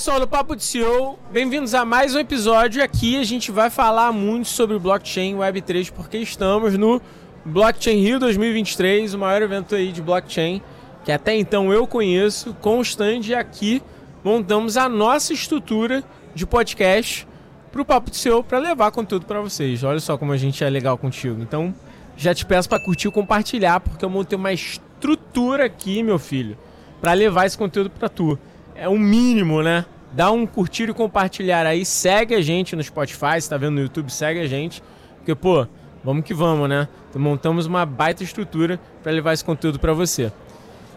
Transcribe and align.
Pessoal 0.00 0.18
do 0.18 0.26
Papo 0.26 0.56
de 0.56 0.64
CEO, 0.64 1.18
bem-vindos 1.30 1.74
a 1.74 1.84
mais 1.84 2.14
um 2.14 2.18
episódio. 2.18 2.82
Aqui 2.82 3.18
a 3.18 3.22
gente 3.22 3.52
vai 3.52 3.68
falar 3.68 4.10
muito 4.12 4.48
sobre 4.48 4.78
blockchain 4.78 5.36
Web3 5.36 5.92
porque 5.92 6.16
estamos 6.16 6.78
no 6.78 7.02
Blockchain 7.44 8.00
Rio 8.02 8.18
2023, 8.18 9.12
o 9.12 9.18
maior 9.18 9.42
evento 9.42 9.74
aí 9.74 9.92
de 9.92 10.00
blockchain 10.00 10.62
que 11.04 11.12
até 11.12 11.36
então 11.36 11.70
eu 11.70 11.86
conheço, 11.86 12.54
com 12.62 12.78
o 12.78 12.80
stand 12.80 13.36
aqui 13.38 13.82
montamos 14.24 14.78
a 14.78 14.88
nossa 14.88 15.34
estrutura 15.34 16.02
de 16.34 16.46
podcast 16.46 17.28
para 17.70 17.82
o 17.82 17.84
Papo 17.84 18.10
de 18.10 18.16
CEO 18.16 18.42
para 18.42 18.56
levar 18.56 18.90
conteúdo 18.92 19.26
para 19.26 19.42
vocês. 19.42 19.84
Olha 19.84 20.00
só 20.00 20.16
como 20.16 20.32
a 20.32 20.38
gente 20.38 20.64
é 20.64 20.70
legal 20.70 20.96
contigo. 20.96 21.42
Então, 21.42 21.74
já 22.16 22.34
te 22.34 22.46
peço 22.46 22.70
para 22.70 22.82
curtir 22.82 23.08
e 23.08 23.12
compartilhar 23.12 23.80
porque 23.80 24.02
eu 24.02 24.08
montei 24.08 24.38
uma 24.38 24.50
estrutura 24.50 25.66
aqui, 25.66 26.02
meu 26.02 26.18
filho, 26.18 26.56
para 27.02 27.12
levar 27.12 27.44
esse 27.44 27.58
conteúdo 27.58 27.90
para 27.90 28.08
tu. 28.08 28.38
É 28.80 28.88
o 28.88 28.92
um 28.92 28.98
mínimo, 28.98 29.62
né? 29.62 29.84
Dá 30.10 30.30
um 30.30 30.46
curtir 30.46 30.88
e 30.88 30.94
compartilhar 30.94 31.66
aí, 31.66 31.84
segue 31.84 32.34
a 32.34 32.40
gente 32.40 32.74
no 32.74 32.82
Spotify, 32.82 33.38
se 33.38 33.50
tá 33.50 33.58
vendo 33.58 33.74
no 33.74 33.82
YouTube, 33.82 34.10
segue 34.10 34.40
a 34.40 34.46
gente. 34.46 34.82
Porque, 35.18 35.34
pô, 35.34 35.66
vamos 36.02 36.24
que 36.24 36.32
vamos, 36.32 36.66
né? 36.66 36.88
Montamos 37.14 37.66
uma 37.66 37.84
baita 37.84 38.24
estrutura 38.24 38.80
para 39.02 39.12
levar 39.12 39.34
esse 39.34 39.44
conteúdo 39.44 39.78
para 39.78 39.92
você. 39.92 40.32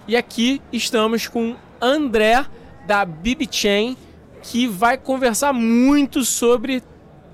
E 0.08 0.16
aqui 0.16 0.62
estamos 0.72 1.28
com 1.28 1.58
André 1.82 2.46
da 2.88 3.04
BibChain, 3.04 3.98
que 4.42 4.66
vai 4.66 4.98
conversar 4.98 5.52
muito 5.52 6.23
sobre 6.23 6.81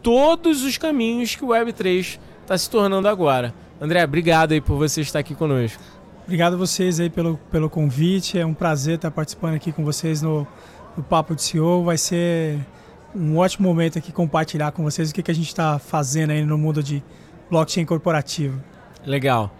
todos 0.02 0.64
os 0.64 0.80
caminhos 0.80 1.36
que 1.36 1.46
o 1.46 1.50
Web3 1.50 2.18
está 2.42 2.58
se 2.58 2.68
tornando 2.68 3.08
agora. 3.08 3.54
André, 3.80 4.04
obrigado 4.04 4.54
aí 4.54 4.62
por 4.62 4.78
você 4.78 5.02
estar 5.02 5.20
aqui 5.20 5.36
conosco. 5.36 5.80
Obrigado 6.30 6.54
a 6.54 6.58
vocês 6.58 7.00
aí 7.00 7.10
pelo, 7.10 7.40
pelo 7.50 7.68
convite. 7.72 8.38
É 8.38 8.46
um 8.46 8.54
prazer 8.54 8.98
estar 8.98 9.10
participando 9.10 9.56
aqui 9.56 9.72
com 9.72 9.84
vocês 9.84 10.22
no, 10.22 10.48
no 10.96 11.02
Papo 11.02 11.34
de 11.34 11.42
CEO. 11.42 11.84
Vai 11.84 11.98
ser 11.98 12.60
um 13.16 13.36
ótimo 13.38 13.68
momento 13.68 13.98
aqui 13.98 14.12
compartilhar 14.12 14.72
com 14.72 14.84
vocês 14.84 15.10
o 15.10 15.14
que, 15.14 15.24
que 15.24 15.32
a 15.32 15.34
gente 15.34 15.48
está 15.48 15.80
fazendo 15.80 16.30
aí 16.30 16.46
no 16.46 16.56
mundo 16.56 16.84
de 16.84 17.04
blockchain 17.50 17.84
corporativo. 17.84 18.62
Legal. 19.04 19.52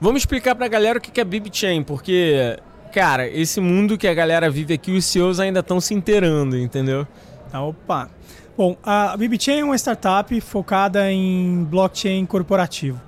Vamos 0.00 0.22
explicar 0.22 0.54
para 0.54 0.64
a 0.64 0.68
galera 0.70 0.98
o 0.98 1.02
que 1.02 1.20
é 1.20 1.22
BibChain, 1.22 1.82
porque, 1.82 2.58
cara, 2.94 3.28
esse 3.28 3.60
mundo 3.60 3.98
que 3.98 4.08
a 4.08 4.14
galera 4.14 4.48
vive 4.48 4.72
aqui, 4.72 4.92
os 4.92 5.04
CEOs 5.04 5.38
ainda 5.38 5.60
estão 5.60 5.82
se 5.82 5.92
inteirando, 5.92 6.56
entendeu? 6.56 7.06
Tá, 7.52 7.60
opa. 7.60 8.08
Bom, 8.56 8.74
a 8.82 9.14
BibChain 9.18 9.60
é 9.60 9.64
uma 9.64 9.76
startup 9.76 10.40
focada 10.40 11.12
em 11.12 11.62
blockchain 11.64 12.24
corporativo. 12.24 12.98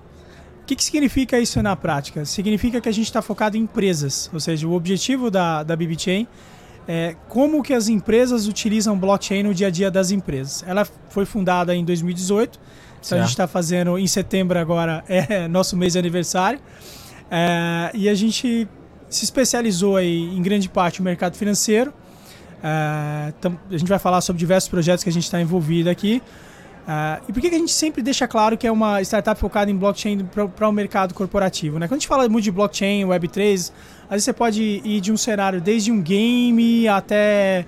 O 0.68 0.72
que, 0.74 0.76
que 0.76 0.84
significa 0.84 1.40
isso 1.40 1.62
na 1.62 1.74
prática? 1.74 2.26
Significa 2.26 2.78
que 2.78 2.90
a 2.90 2.92
gente 2.92 3.06
está 3.06 3.22
focado 3.22 3.56
em 3.56 3.60
empresas, 3.60 4.28
ou 4.34 4.38
seja, 4.38 4.68
o 4.68 4.74
objetivo 4.74 5.30
da, 5.30 5.62
da 5.62 5.74
BibChain 5.74 6.28
é 6.86 7.16
como 7.26 7.62
que 7.62 7.72
as 7.72 7.88
empresas 7.88 8.46
utilizam 8.46 8.98
blockchain 8.98 9.44
no 9.44 9.54
dia 9.54 9.68
a 9.68 9.70
dia 9.70 9.90
das 9.90 10.10
empresas. 10.10 10.62
Ela 10.66 10.86
foi 11.08 11.24
fundada 11.24 11.74
em 11.74 11.82
2018 11.82 12.60
então 13.04 13.18
a 13.18 13.20
gente 13.22 13.30
está 13.30 13.46
fazendo 13.46 13.98
em 13.98 14.06
setembro 14.06 14.58
agora, 14.58 15.04
é 15.08 15.48
nosso 15.48 15.76
mês 15.76 15.92
de 15.92 15.98
aniversário. 15.98 16.60
É, 17.30 17.90
e 17.94 18.08
a 18.08 18.14
gente 18.14 18.68
se 19.08 19.24
especializou 19.24 19.96
aí 19.96 20.36
em 20.36 20.42
grande 20.42 20.68
parte 20.68 21.00
no 21.00 21.04
mercado 21.04 21.36
financeiro. 21.36 21.92
É, 22.62 23.32
a 23.70 23.76
gente 23.76 23.88
vai 23.88 23.98
falar 23.98 24.20
sobre 24.20 24.38
diversos 24.38 24.68
projetos 24.68 25.04
que 25.04 25.10
a 25.10 25.12
gente 25.12 25.24
está 25.24 25.40
envolvido 25.40 25.88
aqui. 25.88 26.22
É, 26.88 27.20
e 27.28 27.32
por 27.34 27.42
que, 27.42 27.50
que 27.50 27.54
a 27.54 27.58
gente 27.58 27.72
sempre 27.72 28.02
deixa 28.02 28.26
claro 28.26 28.56
que 28.56 28.66
é 28.66 28.72
uma 28.72 29.02
startup 29.02 29.38
focada 29.38 29.70
em 29.70 29.76
blockchain 29.76 30.26
para 30.56 30.66
o 30.66 30.72
mercado 30.72 31.12
corporativo? 31.12 31.78
Né? 31.78 31.86
Quando 31.86 31.98
a 31.98 32.00
gente 32.00 32.08
fala 32.08 32.26
muito 32.30 32.44
de 32.44 32.50
blockchain, 32.50 33.04
Web3, 33.04 33.52
às 34.04 34.10
vezes 34.10 34.24
você 34.24 34.32
pode 34.32 34.80
ir 34.82 34.98
de 35.02 35.12
um 35.12 35.16
cenário 35.16 35.60
desde 35.60 35.92
um 35.92 36.00
game 36.00 36.88
até 36.88 37.66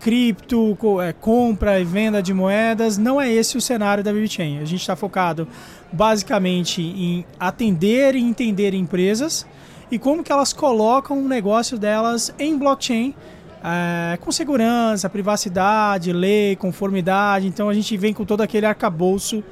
cripto, 0.00 0.74
é, 1.02 1.12
compra 1.12 1.78
e 1.78 1.84
venda 1.84 2.22
de 2.22 2.32
moedas, 2.32 2.96
não 2.96 3.20
é 3.20 3.30
esse 3.30 3.58
o 3.58 3.60
cenário 3.60 4.02
da 4.02 4.10
BibChain. 4.10 4.58
A 4.58 4.64
gente 4.64 4.80
está 4.80 4.96
focado 4.96 5.46
basicamente 5.92 6.80
em 6.80 7.26
atender 7.38 8.16
e 8.16 8.22
entender 8.22 8.72
empresas 8.72 9.46
e 9.90 9.98
como 9.98 10.24
que 10.24 10.32
elas 10.32 10.54
colocam 10.54 11.22
o 11.22 11.28
negócio 11.28 11.78
delas 11.78 12.34
em 12.38 12.56
blockchain 12.56 13.14
é, 13.62 14.16
com 14.18 14.32
segurança, 14.32 15.08
privacidade, 15.08 16.12
lei, 16.12 16.56
conformidade. 16.56 17.46
Então 17.46 17.68
a 17.68 17.74
gente 17.74 17.96
vem 17.96 18.12
com 18.12 18.24
todo 18.24 18.40
aquele 18.40 18.66
arcabouço 18.66 19.42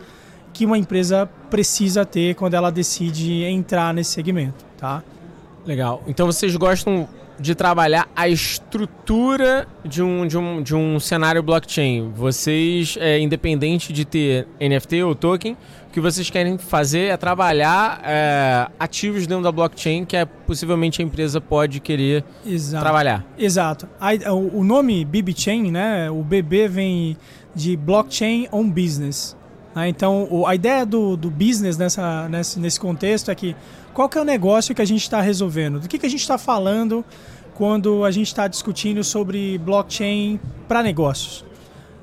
que 0.53 0.67
uma 0.67 0.77
empresa 0.77 1.29
precisa 1.49 2.05
ter 2.05 2.35
quando 2.35 2.55
ela 2.55 2.71
decide 2.71 3.45
entrar 3.45 3.95
nesse 3.95 4.11
segmento, 4.11 4.65
tá? 4.77 5.03
Legal. 5.65 6.03
Então 6.07 6.27
vocês 6.27 6.57
gostam 6.57 7.09
de 7.41 7.55
trabalhar 7.55 8.07
a 8.15 8.29
estrutura 8.29 9.67
de 9.83 10.03
um, 10.03 10.27
de 10.27 10.37
um, 10.37 10.63
de 10.63 10.75
um 10.75 11.01
cenário 11.01 11.43
blockchain. 11.43 12.13
Vocês, 12.15 12.99
é, 13.01 13.19
independente 13.19 13.93
de 13.93 14.05
ter 14.05 14.47
NFT 14.61 15.03
ou 15.03 15.15
token, 15.15 15.57
o 15.89 15.91
que 15.91 16.01
vocês 16.01 16.29
querem 16.29 16.59
fazer 16.59 17.07
é 17.07 17.17
trabalhar 17.17 18.03
é, 18.05 18.69
ativos 18.79 19.27
dentro 19.27 19.43
da 19.43 19.51
blockchain 19.51 20.05
que 20.05 20.17
é, 20.17 20.25
possivelmente 20.25 21.01
a 21.01 21.05
empresa 21.05 21.41
pode 21.41 21.81
querer 21.81 22.23
Exato. 22.45 22.85
trabalhar. 22.85 23.25
Exato. 23.39 23.89
o 24.53 24.63
nome 24.63 25.05
BBChain, 25.05 25.71
né, 25.71 26.11
o 26.11 26.23
BB 26.23 26.69
vem 26.69 27.17
de 27.55 27.77
Blockchain 27.77 28.49
on 28.53 28.69
Business. 28.69 29.37
Né? 29.75 29.89
Então, 29.89 30.45
a 30.47 30.55
ideia 30.55 30.85
do, 30.85 31.17
do 31.17 31.31
business 31.31 31.77
nessa, 31.77 32.29
nesse, 32.29 32.59
nesse 32.61 32.79
contexto 32.79 33.31
é 33.31 33.35
que 33.35 33.57
qual 33.93 34.09
que 34.09 34.19
é 34.19 34.21
o 34.21 34.25
negócio 34.25 34.75
que 34.75 34.83
a 34.83 34.85
gente 34.85 35.03
está 35.03 35.21
resolvendo? 35.21 35.81
Do 35.81 35.89
que, 35.89 35.99
que 35.99 36.07
a 36.07 36.11
gente 36.11 36.21
está 36.21 36.39
falando 36.39 37.05
quando 37.55 38.05
a 38.05 38.11
gente 38.11 38.29
está 38.29 38.49
discutindo 38.49 39.03
sobre 39.05 39.59
blockchain 39.59 40.41
para 40.67 40.83
negócios? 40.83 41.45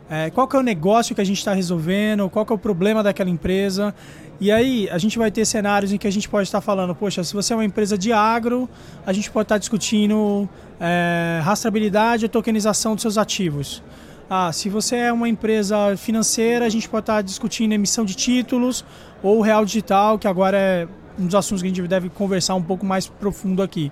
É, 0.10 0.30
qual 0.30 0.48
que 0.48 0.56
é 0.56 0.60
o 0.60 0.64
negócio 0.64 1.14
que 1.14 1.20
a 1.20 1.24
gente 1.24 1.38
está 1.38 1.54
resolvendo? 1.54 2.30
Qual 2.30 2.46
que 2.46 2.54
é 2.54 2.56
o 2.56 2.60
problema 2.60 3.04
daquela 3.04 3.30
empresa? 3.30 3.94
E 4.40 4.52
aí 4.52 4.88
a 4.90 4.98
gente 4.98 5.18
vai 5.18 5.32
ter 5.32 5.46
cenários 5.46 5.92
em 5.92 5.98
que 5.98 6.08
a 6.08 6.12
gente 6.12 6.30
pode 6.30 6.48
estar 6.48 6.62
falando, 6.62 6.96
poxa, 6.96 7.24
se 7.24 7.34
você 7.34 7.54
é 7.54 7.56
uma 7.56 7.66
empresa 7.66 7.98
de 7.98 8.14
agro, 8.14 8.70
a 9.06 9.12
gente 9.12 9.30
pode 9.32 9.46
estar 9.46 9.58
discutindo 9.58 10.48
é, 10.80 11.42
rastreabilidade 11.44 12.26
e 12.26 12.30
tokenização 12.30 12.94
dos 12.94 13.02
seus 13.02 13.18
ativos. 13.18 13.84
Ah, 14.30 14.52
se 14.52 14.70
você 14.70 14.98
é 14.98 15.12
uma 15.12 15.28
empresa 15.28 15.98
financeira, 15.98 16.66
a 16.66 16.70
gente 16.70 16.88
pode 16.88 17.04
estar 17.04 17.22
discutindo 17.22 17.74
emissão 17.74 18.06
de 18.06 18.14
títulos 18.14 18.86
ou 19.24 19.42
real 19.42 19.66
digital, 19.66 20.20
que 20.20 20.28
agora 20.28 20.58
é 20.58 20.88
um 21.18 21.26
dos 21.26 21.36
assuntos 21.36 21.62
que 21.62 21.68
a 21.68 21.74
gente 21.74 21.88
deve 21.88 22.10
conversar 22.10 22.56
um 22.56 22.62
pouco 22.62 22.86
mais 22.86 23.08
profundo 23.08 23.62
aqui. 23.62 23.92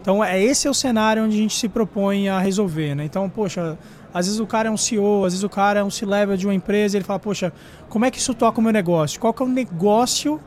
Então, 0.00 0.22
é 0.22 0.42
esse 0.42 0.66
é 0.66 0.70
o 0.70 0.74
cenário 0.74 1.22
onde 1.22 1.36
a 1.36 1.38
gente 1.38 1.54
se 1.54 1.68
propõe 1.68 2.28
a 2.28 2.40
resolver, 2.40 2.94
né? 2.94 3.04
Então, 3.04 3.30
poxa, 3.30 3.78
às 4.12 4.26
vezes 4.26 4.40
o 4.40 4.46
cara 4.46 4.68
é 4.68 4.70
um 4.70 4.76
CEO, 4.76 5.24
às 5.24 5.32
vezes 5.32 5.44
o 5.44 5.48
cara 5.48 5.80
é 5.80 5.84
um 5.84 5.90
C-level 5.90 6.36
de 6.36 6.46
uma 6.46 6.54
empresa 6.54 6.96
ele 6.96 7.04
fala, 7.04 7.20
poxa, 7.20 7.52
como 7.88 8.04
é 8.04 8.10
que 8.10 8.18
isso 8.18 8.34
toca 8.34 8.58
o 8.58 8.62
meu 8.62 8.72
negócio? 8.72 9.20
Qual 9.20 9.32
que 9.32 9.42
é 9.42 9.46
o 9.46 9.48
negócio 9.48 10.40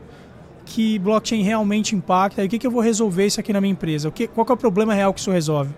que 0.66 0.98
blockchain 0.98 1.42
realmente 1.42 1.96
impacta? 1.96 2.42
E 2.42 2.46
o 2.46 2.50
que, 2.50 2.58
que 2.58 2.66
eu 2.66 2.70
vou 2.70 2.82
resolver 2.82 3.24
isso 3.24 3.40
aqui 3.40 3.52
na 3.52 3.60
minha 3.60 3.72
empresa? 3.72 4.08
O 4.08 4.12
que, 4.12 4.28
qual 4.28 4.44
que 4.44 4.52
é 4.52 4.54
o 4.54 4.58
problema 4.58 4.92
real 4.92 5.14
que 5.14 5.20
isso 5.20 5.30
resolve? 5.30 5.74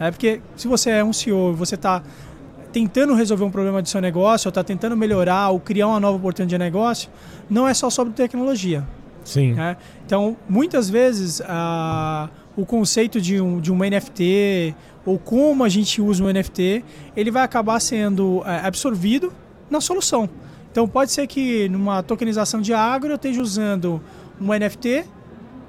É 0.00 0.10
porque 0.10 0.40
se 0.56 0.66
você 0.66 0.90
é 0.90 1.04
um 1.04 1.12
CEO 1.12 1.54
você 1.54 1.76
está 1.76 2.02
tentando 2.72 3.14
resolver 3.14 3.44
um 3.44 3.50
problema 3.50 3.80
do 3.80 3.88
seu 3.88 4.00
negócio, 4.00 4.48
ou 4.48 4.50
está 4.50 4.64
tentando 4.64 4.96
melhorar 4.96 5.50
ou 5.50 5.60
criar 5.60 5.86
uma 5.86 6.00
nova 6.00 6.16
oportunidade 6.16 6.58
de 6.58 6.58
negócio, 6.58 7.10
não 7.48 7.68
é 7.68 7.74
só 7.74 7.88
sobre 7.88 8.12
tecnologia. 8.14 8.84
Sim. 9.24 9.52
Né? 9.52 9.76
Então, 10.04 10.36
muitas 10.48 10.90
vezes, 10.90 11.40
uh, 11.40 12.28
o 12.56 12.66
conceito 12.66 13.20
de 13.20 13.40
um, 13.40 13.60
de 13.60 13.72
um 13.72 13.78
NFT 13.78 14.74
ou 15.04 15.18
como 15.18 15.64
a 15.64 15.68
gente 15.68 16.00
usa 16.00 16.22
um 16.22 16.32
NFT, 16.32 16.84
ele 17.16 17.30
vai 17.30 17.42
acabar 17.42 17.80
sendo 17.80 18.38
uh, 18.38 18.44
absorvido 18.64 19.32
na 19.70 19.80
solução. 19.80 20.28
Então, 20.70 20.88
pode 20.88 21.12
ser 21.12 21.26
que 21.26 21.68
numa 21.68 22.02
tokenização 22.02 22.60
de 22.60 22.72
agro 22.72 23.10
eu 23.10 23.16
esteja 23.16 23.42
usando 23.42 24.00
um 24.40 24.52
NFT 24.52 25.04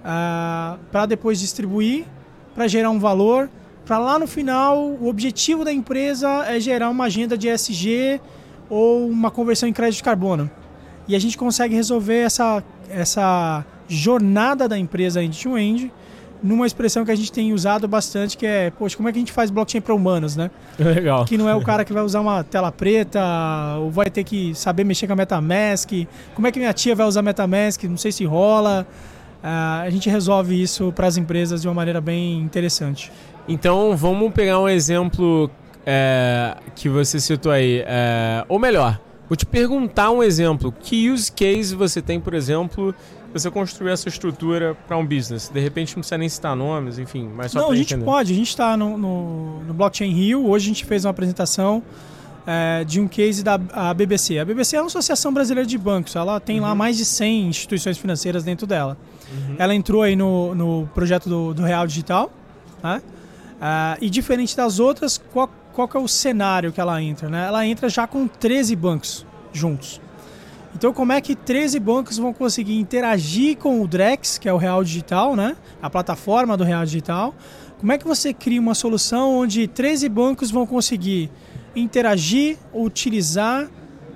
ah, 0.04 0.77
para 0.92 1.06
depois 1.06 1.39
distribuir, 1.39 2.06
para 2.54 2.68
gerar 2.68 2.89
um 2.89 3.00
valor, 3.00 3.50
para 3.86 3.98
lá 3.98 4.19
no 4.19 4.27
final 4.27 4.77
o 4.80 5.07
objetivo 5.07 5.63
da 5.63 5.72
empresa 5.72 6.45
é 6.45 6.60
gerar 6.60 6.89
uma 6.89 7.06
agenda 7.06 7.38
de 7.38 7.48
ESG 7.48 8.19
ou 8.69 9.07
uma 9.07 9.31
conversão 9.31 9.68
em 9.68 9.74
crédito 9.74 9.98
de 9.98 10.04
carbono. 10.04 10.50
E 11.07 11.16
a 11.16 11.19
gente 11.19 11.38
consegue 11.38 11.75
resolver 11.75 12.19
essa 12.19 12.63
essa 12.89 13.65
jornada 13.88 14.68
da 14.68 14.77
empresa 14.77 15.24
end-to-end 15.24 15.91
numa 16.44 16.68
expressão 16.68 17.06
que 17.06 17.12
a 17.12 17.15
gente 17.15 17.31
tem 17.31 17.53
usado 17.53 17.88
bastante, 17.88 18.38
que 18.38 18.45
é, 18.45 18.69
poxa, 18.69 18.97
como 18.97 19.07
é 19.07 19.13
que 19.13 19.18
a 19.18 19.21
gente 19.21 19.31
faz 19.31 19.50
blockchain 19.50 19.80
para 19.80 19.95
humanos, 19.95 20.35
né? 20.35 20.51
Legal. 20.77 21.24
Que 21.24 21.38
não 21.38 21.47
é 21.47 21.56
o 21.56 21.62
cara 21.62 21.85
que 21.85 21.94
vai 21.94 22.03
usar 22.03 22.19
uma 22.19 22.44
tela 22.44 22.69
preta, 22.69 23.21
ou 23.80 23.89
vai 23.89 24.09
ter 24.09 24.25
que 24.25 24.53
saber 24.53 24.83
mexer 24.83 25.07
com 25.07 25.13
a 25.13 25.15
MetaMask. 25.15 25.89
Como 26.35 26.45
é 26.45 26.51
que 26.51 26.59
minha 26.59 26.74
tia 26.74 26.94
vai 26.94 27.07
usar 27.07 27.21
MetaMask? 27.21 27.83
Não 27.85 27.97
sei 27.97 28.12
se 28.12 28.25
rola. 28.25 28.86
Uh, 29.41 29.83
a 29.83 29.89
gente 29.89 30.09
resolve 30.09 30.62
isso 30.62 30.91
para 30.91 31.07
as 31.07 31.15
empresas 31.15 31.62
de 31.62 31.68
uma 31.68 31.74
maneira 31.74 32.01
bem 32.01 32.39
interessante. 32.39 33.09
Então, 33.47 33.95
vamos 33.95 34.31
pegar 34.33 34.59
um 34.59 34.68
exemplo 34.68 35.50
é, 35.86 36.56
que 36.75 36.89
você 36.89 37.19
citou 37.19 37.51
aí. 37.51 37.83
É, 37.86 38.44
ou 38.47 38.59
melhor, 38.59 39.00
Vou 39.30 39.36
te 39.36 39.46
perguntar 39.46 40.12
um 40.12 40.22
exemplo. 40.22 40.72
Que 40.72 41.10
use 41.10 41.31
case 41.31 41.75
você 41.75 42.02
tem, 42.02 42.20
por 42.20 42.34
exemplo, 42.34 42.94
você 43.31 43.50
construir 43.50 43.92
essa 43.92 44.10
estrutura 44.10 44.75
para 44.88 44.98
um 44.98 45.06
business? 45.06 45.50
De 45.52 45.60
repente 45.60 45.96
não 45.96 46.02
precisa 46.02 46.18
nem 46.18 46.30
citar 46.30 46.56
nomes, 46.56 47.00
enfim, 47.00 47.30
mas 47.34 47.52
só 47.52 47.60
Não, 47.62 47.72
a 47.72 47.75
gente 47.75 47.94
entender. 47.94 48.06
pode. 48.06 48.34
A 48.34 48.36
gente 48.36 48.50
está 48.50 48.75
no, 48.78 48.98
no, 48.98 49.64
no 49.64 49.74
Blockchain 49.74 50.12
Rio. 50.12 50.46
Hoje 50.48 50.66
a 50.66 50.68
gente 50.68 50.86
fez 50.86 51.06
uma 51.06 51.12
apresentação 51.12 51.81
é, 52.46 52.84
de 52.84 53.00
um 53.00 53.08
case 53.08 53.42
da 53.44 53.60
a 53.72 53.94
BBC. 53.94 54.38
A 54.40 54.46
BBC 54.46 54.75
é 54.75 54.81
uma 54.81 54.88
associação 54.88 55.34
brasileira 55.34 55.68
de 55.68 55.78
bancos. 55.78 56.16
Ela 56.16 56.40
tem 56.40 56.60
Uhum. 56.60 56.66
lá 56.68 56.75
mais 56.75 56.98
de 56.98 57.06
100 57.06 57.48
instituições 57.48 57.98
financeiras 57.98 58.44
dentro 58.44 58.68
dela. 58.68 58.98
Ela 59.58 59.74
entrou 59.74 60.04
aí 60.04 60.16
no, 60.16 60.54
no 60.54 60.88
projeto 60.94 61.28
do, 61.28 61.54
do 61.56 61.64
Real 61.64 61.88
Digital. 61.88 62.31
Né? 62.84 63.02
Ah, 63.65 63.98
e 64.01 64.10
diferente 64.10 64.57
das 64.57 64.77
outras, 64.77 65.18
qual, 65.31 65.50
qual 65.71 65.89
é 65.95 65.98
o 65.98 66.07
cenário 66.07 66.74
que 66.74 66.81
ela 66.81 67.01
entra? 67.01 67.30
Né? 67.30 67.48
Ela 67.48 67.65
entra 67.65 67.88
já 67.88 68.06
com 68.06 68.27
13 68.27 68.75
bancos 68.75 69.25
juntos. 69.54 70.01
Então, 70.75 70.92
como 70.92 71.13
é 71.13 71.21
que 71.21 71.33
13 71.33 71.80
bancos 71.80 72.18
vão 72.18 72.33
conseguir 72.33 72.77
interagir 72.77 73.56
com 73.57 73.81
o 73.81 73.88
Drex, 73.88 74.38
que 74.38 74.50
é 74.50 74.54
o 74.54 74.57
Real 74.57 74.83
Digital, 74.83 75.33
né? 75.33 75.56
a 75.81 75.89
plataforma 75.89 76.57
do 76.57 76.65
Real 76.65 76.83
Digital? 76.83 77.33
Como 77.80 77.92
é 77.94 77.98
que 77.98 78.06
você 78.06 78.33
cria 78.33 78.60
uma 78.60 78.75
solução 78.75 79.31
onde 79.38 79.65
13 79.65 80.10
bancos 80.10 80.51
vão 80.51 80.65
conseguir 80.65 81.31
interagir, 81.74 82.57
utilizar, 82.74 83.69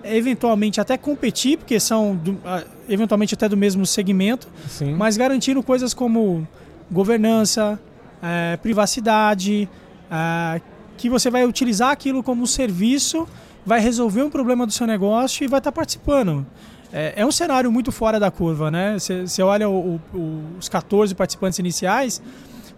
eventualmente 0.03 0.81
até 0.81 0.97
competir, 0.97 1.57
porque 1.57 1.79
são 1.79 2.15
do- 2.17 2.37
ah, 2.45 2.63
eventualmente 2.89 3.33
até 3.33 3.47
do 3.47 3.55
mesmo 3.57 3.85
segmento, 3.85 4.47
Sim. 4.67 4.93
mas 4.93 5.15
garantindo 5.15 5.61
coisas 5.63 5.93
como 5.93 6.45
governança, 6.91 7.79
eh, 8.21 8.57
privacidade, 8.61 9.69
ah, 10.09 10.59
que 10.97 11.09
você 11.09 11.29
vai 11.29 11.45
utilizar 11.45 11.91
aquilo 11.91 12.23
como 12.23 12.43
um 12.43 12.45
serviço, 12.45 13.27
vai 13.65 13.79
resolver 13.79 14.23
um 14.23 14.29
problema 14.29 14.65
do 14.65 14.71
seu 14.71 14.87
negócio 14.87 15.43
e 15.43 15.47
vai 15.47 15.59
estar 15.59 15.71
participando. 15.71 16.45
É, 16.91 17.13
é 17.17 17.25
um 17.25 17.31
cenário 17.31 17.71
muito 17.71 17.91
fora 17.91 18.19
da 18.19 18.31
curva, 18.31 18.71
né? 18.71 18.95
Você 18.97 19.41
olha 19.43 19.67
o- 19.69 19.99
o- 20.13 20.41
os 20.57 20.69
14 20.69 21.13
participantes 21.13 21.59
iniciais, 21.59 22.21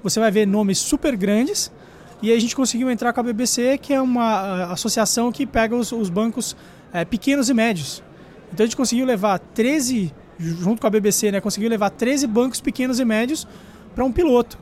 você 0.03 0.19
vai 0.19 0.31
ver 0.31 0.47
nomes 0.47 0.79
super 0.79 1.15
grandes 1.15 1.71
e 2.21 2.31
a 2.33 2.39
gente 2.39 2.55
conseguiu 2.55 2.89
entrar 2.89 3.13
com 3.13 3.19
a 3.19 3.23
BBC, 3.23 3.77
que 3.77 3.93
é 3.93 4.01
uma 4.01 4.63
associação 4.73 5.31
que 5.31 5.45
pega 5.45 5.75
os, 5.75 5.91
os 5.91 6.09
bancos 6.09 6.57
eh, 6.91 7.05
pequenos 7.05 7.49
e 7.49 7.53
médios. 7.53 8.01
Então 8.51 8.63
a 8.63 8.67
gente 8.67 8.75
conseguiu 8.75 9.05
levar 9.05 9.37
13, 9.39 10.11
junto 10.39 10.81
com 10.81 10.87
a 10.87 10.89
BBC, 10.89 11.31
né, 11.31 11.39
conseguiu 11.39 11.69
levar 11.69 11.91
13 11.91 12.25
bancos 12.25 12.59
pequenos 12.59 12.99
e 12.99 13.05
médios 13.05 13.47
para 13.93 14.03
um 14.03 14.11
piloto, 14.11 14.57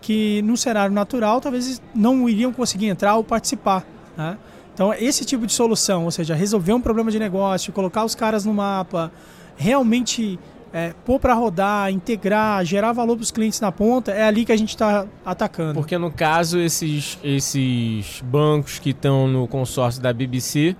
que 0.00 0.42
num 0.42 0.56
cenário 0.56 0.94
natural 0.94 1.40
talvez 1.40 1.80
não 1.94 2.28
iriam 2.28 2.52
conseguir 2.52 2.86
entrar 2.86 3.16
ou 3.16 3.24
participar. 3.24 3.84
Né? 4.16 4.36
Então 4.74 4.92
esse 4.94 5.24
tipo 5.24 5.46
de 5.46 5.52
solução, 5.52 6.04
ou 6.04 6.10
seja, 6.10 6.34
resolver 6.34 6.72
um 6.72 6.80
problema 6.80 7.10
de 7.10 7.18
negócio, 7.18 7.72
colocar 7.72 8.04
os 8.04 8.14
caras 8.14 8.44
no 8.44 8.54
mapa, 8.54 9.12
realmente 9.56 10.38
é, 10.72 10.94
pôr 11.04 11.18
para 11.18 11.34
rodar, 11.34 11.90
integrar, 11.90 12.64
gerar 12.64 12.92
valor 12.92 13.16
para 13.16 13.22
os 13.22 13.30
clientes 13.30 13.60
na 13.60 13.72
ponta, 13.72 14.12
é 14.12 14.24
ali 14.24 14.44
que 14.44 14.52
a 14.52 14.56
gente 14.56 14.70
está 14.70 15.06
atacando. 15.24 15.74
Porque 15.74 15.98
no 15.98 16.10
caso, 16.10 16.58
esses, 16.58 17.18
esses 17.22 18.22
bancos 18.24 18.78
que 18.78 18.90
estão 18.90 19.26
no 19.26 19.46
consórcio 19.48 20.00
da 20.00 20.12
BBC, 20.12 20.76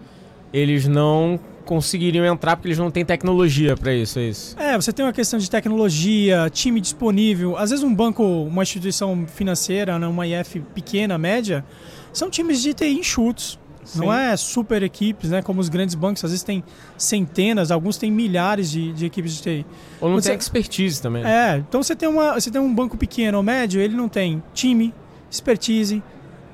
eles 0.52 0.86
não 0.86 1.38
conseguiriam 1.70 2.26
entrar 2.26 2.56
porque 2.56 2.66
eles 2.66 2.78
não 2.78 2.90
têm 2.90 3.04
tecnologia 3.04 3.76
para 3.76 3.94
isso, 3.94 4.18
é 4.18 4.24
isso? 4.24 4.58
É, 4.58 4.74
você 4.74 4.92
tem 4.92 5.04
uma 5.04 5.12
questão 5.12 5.38
de 5.38 5.48
tecnologia, 5.48 6.50
time 6.52 6.80
disponível. 6.80 7.56
Às 7.56 7.70
vezes 7.70 7.84
um 7.84 7.94
banco, 7.94 8.24
uma 8.24 8.64
instituição 8.64 9.24
financeira, 9.28 9.96
né, 9.96 10.04
uma 10.08 10.26
IF 10.26 10.58
pequena, 10.74 11.16
média, 11.16 11.64
são 12.12 12.28
times 12.28 12.60
de 12.60 12.74
TI 12.74 12.98
enxutos. 12.98 13.56
Sim. 13.84 14.00
Não 14.00 14.12
é 14.12 14.36
super 14.36 14.82
equipes, 14.82 15.30
né? 15.30 15.42
Como 15.42 15.60
os 15.60 15.68
grandes 15.68 15.94
bancos, 15.94 16.24
às 16.24 16.32
vezes 16.32 16.42
tem 16.42 16.62
centenas, 16.98 17.70
alguns 17.70 17.96
têm 17.96 18.10
milhares 18.10 18.68
de, 18.68 18.92
de 18.92 19.06
equipes 19.06 19.36
de 19.36 19.42
TI. 19.42 19.66
Ou 20.00 20.08
não 20.10 20.16
Você- 20.20 20.30
tem 20.30 20.38
expertise 20.38 21.00
também. 21.00 21.24
É, 21.24 21.58
então 21.68 21.80
você 21.84 21.94
tem, 21.94 22.08
uma, 22.08 22.34
você 22.34 22.50
tem 22.50 22.60
um 22.60 22.74
banco 22.74 22.96
pequeno 22.96 23.38
ou 23.38 23.44
médio, 23.44 23.80
ele 23.80 23.94
não 23.94 24.08
tem 24.08 24.42
time, 24.52 24.92
expertise, 25.30 26.02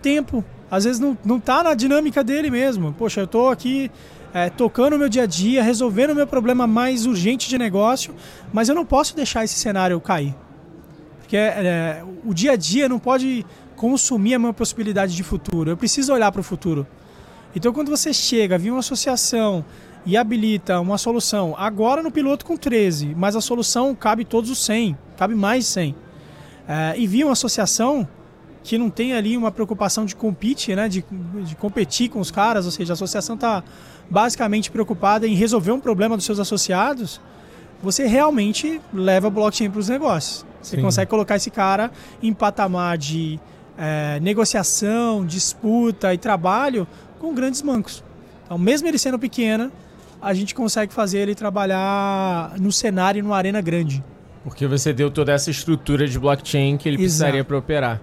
tempo. 0.03 0.45
Às 0.71 0.85
vezes 0.85 1.01
não, 1.01 1.17
não 1.25 1.41
tá 1.41 1.63
na 1.63 1.73
dinâmica 1.73 2.23
dele 2.23 2.51
mesmo. 2.51 2.93
Poxa, 2.93 3.21
eu 3.23 3.27
tô 3.27 3.49
aqui 3.49 3.91
é, 4.37 4.51
tocando 4.51 4.97
o 4.97 4.99
meu 4.99 5.09
dia 5.09 5.23
a 5.23 5.27
dia, 5.27 5.63
resolvendo 5.63 6.11
o 6.11 6.15
meu 6.15 6.27
problema 6.27 6.67
mais 6.67 7.07
urgente 7.07 7.49
de 7.49 7.57
negócio, 7.57 8.15
mas 8.53 8.69
eu 8.69 8.75
não 8.75 8.85
posso 8.85 9.17
deixar 9.17 9.43
esse 9.45 9.55
cenário 9.55 9.99
cair. 9.99 10.35
Porque 11.21 11.39
é, 11.39 12.05
o 12.23 12.35
dia 12.35 12.53
a 12.53 12.57
dia 12.57 12.87
não 12.87 12.99
pode 12.99 13.47
consumir 13.77 14.35
a 14.35 14.39
minha 14.39 14.53
possibilidade 14.53 15.17
de 15.17 15.23
futuro. 15.23 15.71
Eu 15.71 15.77
preciso 15.77 16.13
olhar 16.13 16.31
para 16.31 16.43
o 16.43 16.45
futuro. 16.45 16.87
Então, 17.55 17.73
quando 17.73 17.89
você 17.89 18.13
chega, 18.13 18.59
via 18.59 18.75
uma 18.75 18.81
associação 18.81 19.65
e 20.05 20.19
habilita 20.19 20.79
uma 20.81 20.99
solução, 20.99 21.55
agora 21.57 22.03
no 22.03 22.11
piloto 22.11 22.45
com 22.45 22.59
13, 22.59 23.15
mas 23.17 23.37
a 23.37 23.41
solução 23.41 23.95
cabe 23.95 24.23
todos 24.23 24.51
os 24.51 24.59
100, 24.59 24.99
cabe 25.17 25.35
mais 25.35 25.65
100. 25.65 25.95
É, 26.69 26.95
e 26.99 27.07
via 27.07 27.25
uma 27.25 27.33
associação 27.33 28.07
que 28.67 28.77
não 28.77 28.91
tem 28.91 29.15
ali 29.15 29.37
uma 29.37 29.53
preocupação 29.53 30.05
de 30.05 30.17
compete, 30.17 30.75
né, 30.75 30.89
de, 30.89 31.05
de 31.45 31.55
competir 31.55 32.11
com 32.11 32.19
os 32.19 32.33
caras, 32.33 32.65
ou 32.65 32.73
seja, 32.73 32.93
a 32.93 32.95
associação 32.95 33.37
está 33.37 33.63
basicamente 34.11 34.73
preocupada 34.73 35.25
em 35.25 35.35
resolver 35.35 35.71
um 35.71 35.79
problema 35.79 36.17
dos 36.17 36.27
seus 36.27 36.41
associados, 36.41 37.21
você 37.81 38.09
realmente 38.09 38.81
leva 38.93 39.31
blockchain 39.31 39.71
para 39.71 39.79
os 39.79 39.89
negócios. 39.89 40.45
Você 40.61 40.75
Sim. 40.75 40.83
consegue 40.83 41.09
colocar 41.09 41.37
esse 41.37 41.49
cara 41.49 41.93
em 42.21 42.33
patamar 42.33 42.99
de 42.99 43.39
é, 43.79 44.19
negociação, 44.21 45.25
disputa 45.25 46.13
e 46.13 46.19
trabalho 46.19 46.89
com 47.21 47.33
grandes 47.33 47.63
bancos. 47.63 48.03
Então, 48.45 48.59
mesmo 48.59 48.89
ele 48.89 48.99
sendo 48.99 49.17
pequena, 49.17 49.71
a 50.21 50.35
gente 50.35 50.57
consegue 50.57 50.93
fazer 50.93 51.19
ele 51.19 51.37
trabalhar 51.37 52.55
no 52.59 52.73
cenário, 52.73 53.23
numa 53.23 53.37
arena 53.37 53.61
grande. 53.61 54.03
Porque 54.43 54.67
você 54.67 54.93
deu 54.93 55.09
toda 55.09 55.33
essa 55.33 55.53
estrutura 55.53 56.09
de 56.09 56.19
blockchain 56.19 56.77
que 56.77 56.89
ele 56.89 56.97
Exato. 56.97 57.05
precisaria 57.05 57.45
para 57.45 57.59
operar. 57.59 58.01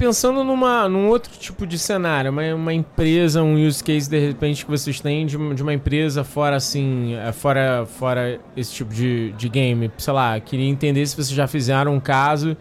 Pensando 0.00 0.42
numa, 0.42 0.88
num 0.88 1.08
outro 1.08 1.30
tipo 1.38 1.66
de 1.66 1.78
cenário, 1.78 2.30
uma, 2.30 2.42
uma 2.54 2.72
empresa, 2.72 3.42
um 3.42 3.54
use 3.66 3.84
case 3.84 4.08
de 4.08 4.18
repente 4.18 4.64
que 4.64 4.70
vocês 4.70 4.98
têm 4.98 5.26
de, 5.26 5.36
uma- 5.36 5.54
de 5.54 5.62
uma 5.62 5.74
empresa 5.74 6.24
fora 6.24 6.56
assim, 6.56 7.14
é, 7.16 7.30
fora, 7.32 7.84
fora 7.86 8.40
esse 8.56 8.72
tipo 8.72 8.94
de, 8.94 9.32
de 9.32 9.48
game. 9.50 9.90
Sei 9.98 10.12
lá, 10.14 10.40
queria 10.40 10.66
entender 10.66 11.06
se 11.06 11.14
vocês 11.14 11.28
já 11.28 11.46
fizeram 11.46 11.94
um 11.94 12.00
caso 12.00 12.56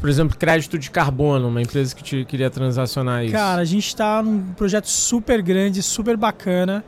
por 0.00 0.08
exemplo, 0.08 0.36
crédito 0.38 0.78
de 0.78 0.90
carbono, 0.90 1.48
uma 1.48 1.60
empresa 1.60 1.94
que 1.96 2.02
te, 2.04 2.24
queria 2.24 2.48
transacionar 2.48 3.24
isso. 3.24 3.32
Cara, 3.32 3.60
a 3.60 3.64
gente 3.64 3.86
está 3.88 4.22
num 4.22 4.52
projeto 4.54 4.86
super 4.86 5.42
grande, 5.42 5.82
super 5.82 6.16
bacana, 6.16 6.84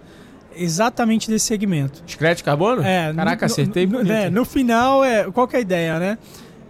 exatamente 0.54 1.28
desse 1.28 1.46
segmento. 1.46 2.02
de 2.06 2.16
crédito 2.16 2.38
de 2.38 2.44
carbono? 2.44 2.82
É, 2.82 3.12
Caraca, 3.12 3.46
no- 3.46 3.52
acertei 3.52 3.84
no, 3.86 3.92
bonito. 3.92 4.08
né, 4.08 4.30
no 4.30 4.44
final, 4.44 5.02
é, 5.04 5.24
qual 5.30 5.48
que 5.48 5.56
é 5.56 5.58
a 5.58 5.62
ideia, 5.62 5.98
né? 5.98 6.18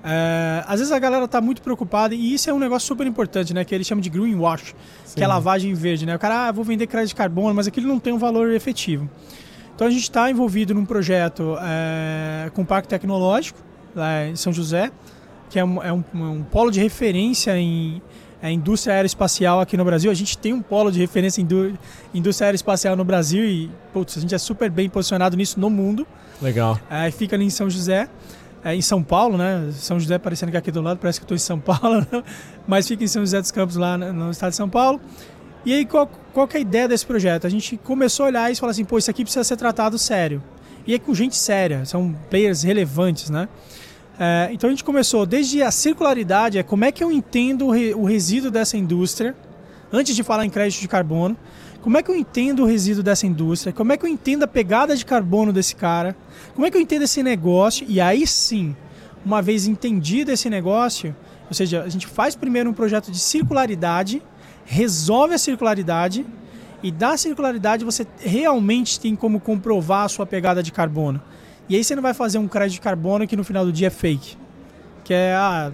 É, 0.03 0.65
às 0.67 0.79
vezes 0.81 0.93
a 0.93 0.99
galera 0.99 1.29
tá 1.29 1.41
muito 1.41 1.61
preocupada, 1.61 2.15
e 2.15 2.35
isso 2.35 2.49
é 2.49 2.53
um 2.55 2.59
negócio 2.59 2.87
super 2.89 3.07
importante, 3.07 3.53
né? 3.53 3.65
Que 3.65 3.75
eles 3.75 3.87
chamam 3.87 4.01
de 4.01 4.09
greenwash, 4.09 4.75
que 5.15 5.21
é 5.23 5.25
Sim. 5.25 5.29
lavagem 5.29 5.75
verde, 5.75 6.07
né? 6.07 6.17
O 6.17 6.19
cara, 6.19 6.49
ah, 6.49 6.53
vou 6.53 6.65
vender 6.65 6.87
crédito 6.87 7.11
de 7.11 7.15
carbono, 7.17 7.55
mas 7.55 7.67
aquilo 7.67 7.87
não 7.87 7.99
tem 7.99 8.13
um 8.13 8.19
valor 8.19 8.51
efetivo. 8.53 9.09
Então 9.75 9.87
a 9.87 9.91
gente 9.91 10.03
está 10.03 10.31
envolvido 10.31 10.75
num 10.75 10.85
projeto 10.85 11.57
é, 11.63 12.51
com 12.55 12.63
um 12.63 12.65
parque 12.65 12.89
tecnológico 12.89 13.59
lá 13.95 14.27
em 14.27 14.37
São 14.37 14.53
José, 14.53 14.91
que 15.49 15.59
é 15.59 15.65
um, 15.65 15.83
é 15.83 15.93
um- 15.93 16.05
um 16.15 16.43
polo 16.43 16.71
de 16.71 16.81
referência 16.81 17.57
em 17.59 18.01
é, 18.43 18.51
indústria 18.51 18.95
aeroespacial 18.95 19.61
aqui 19.61 19.77
no 19.77 19.85
Brasil. 19.85 20.11
A 20.11 20.15
gente 20.15 20.39
tem 20.39 20.53
um 20.55 20.63
polo 20.63 20.91
de 20.91 20.99
referência 20.99 21.43
em 21.43 21.45
indú- 21.45 21.79
indústria 22.15 22.47
aeroespacial 22.47 22.97
no 22.97 23.05
Brasil 23.05 23.45
e, 23.45 23.71
putz, 23.93 24.17
a 24.17 24.21
gente 24.21 24.35
é 24.35 24.39
super 24.39 24.71
bem 24.71 24.89
posicionado 24.89 25.37
nisso 25.37 25.61
no 25.61 25.69
mundo. 25.69 26.07
Legal. 26.41 26.79
É, 26.91 27.11
fica 27.11 27.37
ali 27.37 27.45
em 27.45 27.51
São 27.51 27.69
José, 27.69 28.09
é, 28.65 28.75
em 28.75 28.83
São 28.83 29.03
Paulo, 29.03 29.37
né? 29.39 29.71
São 29.73 29.99
José 29.99 30.19
parecendo 30.19 30.51
que 30.51 30.57
é 30.57 30.61
aqui 30.61 30.71
do 30.71 30.83
lado, 30.83 30.99
parece 30.99 31.19
que 31.19 31.25
estou 31.25 31.35
em 31.35 31.39
São 31.39 31.59
Paulo, 31.61 32.01
né? 32.13 32.23
mas 32.67 32.87
fica 32.87 33.03
em 33.05 33.07
São 33.07 33.23
José 33.23 33.41
dos 33.41 33.51
Campos, 33.51 33.77
lá 33.77 33.97
no 33.97 34.31
estado 34.31 34.51
de 34.51 34.57
São 34.57 34.69
Paulo. 34.69 35.01
E 35.65 35.75
aí, 35.75 35.85
qual, 35.85 36.11
qual 36.33 36.49
é 36.53 36.57
a 36.57 36.61
ideia 36.61 36.89
desse 36.89 37.05
projeto? 37.05 37.47
A 37.47 37.51
gente 37.51 37.77
começou 37.77 38.25
a 38.25 38.29
olhar 38.29 38.51
e 38.51 38.55
falar 38.55 38.71
assim, 38.71 38.85
pô, 38.85 38.97
isso 38.99 39.11
aqui 39.11 39.23
precisa 39.25 39.45
ser 39.45 39.57
tratado 39.57 39.99
sério. 39.99 40.43
E 40.87 40.95
é 40.95 40.99
com 40.99 41.15
gente 41.15 41.37
séria, 41.37 41.85
são 41.85 42.17
players 42.31 42.63
relevantes, 42.63 43.29
né? 43.29 43.49
É, 44.19 44.49
então 44.53 44.69
a 44.69 44.71
gente 44.71 44.85
começou 44.85 45.25
desde 45.27 45.63
a 45.63 45.71
circularidade, 45.71 46.59
é 46.59 46.63
como 46.63 46.85
é 46.85 46.93
que 46.93 47.03
eu 47.05 47.11
entendo 47.13 47.67
o, 47.67 47.71
re- 47.71 47.95
o 47.95 48.05
resíduo 48.05 48.51
dessa 48.51 48.77
indústria, 48.77 49.35
antes 49.93 50.15
de 50.17 50.23
falar 50.23 50.45
em 50.47 50.51
crédito 50.51 50.81
de 50.81 50.89
carbono, 50.89 51.37
como 51.83 51.97
é 51.97 52.03
que 52.03 52.11
eu 52.11 52.17
entendo 52.17 52.63
o 52.63 52.67
resíduo 52.67 53.03
dessa 53.03 53.27
indústria, 53.27 53.73
como 53.73 53.93
é 53.93 53.97
que 53.97 54.05
eu 54.05 54.09
entendo 54.09 54.43
a 54.43 54.47
pegada 54.47 54.95
de 54.95 55.05
carbono 55.05 55.53
desse 55.53 55.75
cara, 55.75 56.17
como 56.55 56.67
é 56.67 56.71
que 56.71 56.77
eu 56.77 56.81
entendo 56.81 57.03
esse 57.03 57.23
negócio, 57.23 57.87
e 57.89 58.01
aí 58.01 58.27
sim, 58.27 58.77
uma 59.25 59.41
vez 59.41 59.67
entendido 59.67 60.31
esse 60.31 60.51
negócio, 60.51 61.15
ou 61.49 61.55
seja, 61.55 61.83
a 61.83 61.89
gente 61.89 62.07
faz 62.07 62.37
primeiro 62.37 62.69
um 62.71 62.75
projeto 62.75 63.11
de 63.11 63.19
circularidade, 63.19 64.23
resolve 64.65 65.35
a 65.35 65.39
circularidade, 65.39 66.25
e 66.83 66.91
da 66.91 67.17
circularidade 67.17 67.85
você 67.85 68.07
realmente 68.19 68.99
tem 68.99 69.15
como 69.15 69.41
comprovar 69.41 70.05
a 70.05 70.09
sua 70.09 70.25
pegada 70.25 70.63
de 70.63 70.73
carbono. 70.73 71.21
E 71.69 71.77
aí 71.77 71.85
você 71.85 71.95
não 71.95 72.03
vai 72.03 72.15
fazer 72.15 72.39
um 72.39 72.49
crédito 72.49 72.75
de 72.75 72.81
carbono 72.81 73.27
que 73.27 73.37
no 73.37 73.45
final 73.45 73.65
do 73.65 73.73
dia 73.73 73.89
é 73.89 73.91
fake. 73.91 74.37
Que 75.05 75.13
é, 75.13 75.35
ah, 75.35 75.73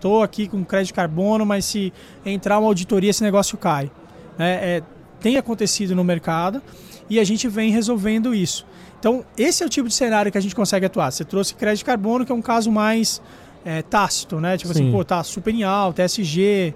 tô 0.00 0.22
aqui 0.22 0.48
com 0.48 0.64
crédito 0.64 0.88
de 0.88 0.94
carbono, 0.94 1.44
mas 1.44 1.64
se 1.64 1.92
entrar 2.24 2.58
uma 2.58 2.68
auditoria 2.68 3.10
esse 3.10 3.22
negócio 3.22 3.58
cai. 3.58 3.90
né? 4.38 4.76
É, 4.76 4.82
tem 5.26 5.36
acontecido 5.36 5.92
no 5.96 6.04
mercado 6.04 6.62
e 7.10 7.18
a 7.18 7.24
gente 7.24 7.48
vem 7.48 7.72
resolvendo 7.72 8.32
isso. 8.32 8.64
Então, 8.96 9.24
esse 9.36 9.60
é 9.60 9.66
o 9.66 9.68
tipo 9.68 9.88
de 9.88 9.94
cenário 9.94 10.30
que 10.30 10.38
a 10.38 10.40
gente 10.40 10.54
consegue 10.54 10.86
atuar. 10.86 11.10
Você 11.10 11.24
trouxe 11.24 11.52
crédito 11.52 11.78
de 11.80 11.84
carbono, 11.84 12.24
que 12.24 12.30
é 12.30 12.34
um 12.34 12.40
caso 12.40 12.70
mais 12.70 13.20
é, 13.64 13.82
tácito, 13.82 14.40
né? 14.40 14.56
Tipo 14.56 14.70
assim, 14.70 14.82
Sim. 14.82 14.88
assim, 14.90 14.96
pô, 14.96 15.04
tá 15.04 15.20
super 15.24 15.52
em 15.52 15.64
alta, 15.64 16.04
SG, 16.04 16.72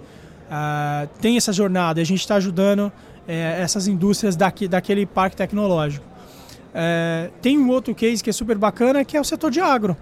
uh, 0.51 1.09
tem 1.21 1.37
essa 1.37 1.53
jornada, 1.53 2.01
e 2.01 2.03
a 2.03 2.05
gente 2.05 2.19
está 2.19 2.35
ajudando 2.35 2.91
é, 3.29 3.61
essas 3.61 3.87
indústrias 3.87 4.35
daqui, 4.35 4.67
daquele 4.67 5.07
parque 5.07 5.37
tecnológico. 5.37 6.05
É, 6.75 7.31
tem 7.41 7.57
um 7.57 7.69
outro 7.69 7.95
case 7.95 8.21
que 8.21 8.31
é 8.31 8.33
super 8.33 8.59
bacana, 8.59 9.05
que 9.05 9.17
é 9.17 9.21
o 9.21 9.25
setor 9.25 9.53
de 9.53 9.61
agro. 9.61 9.97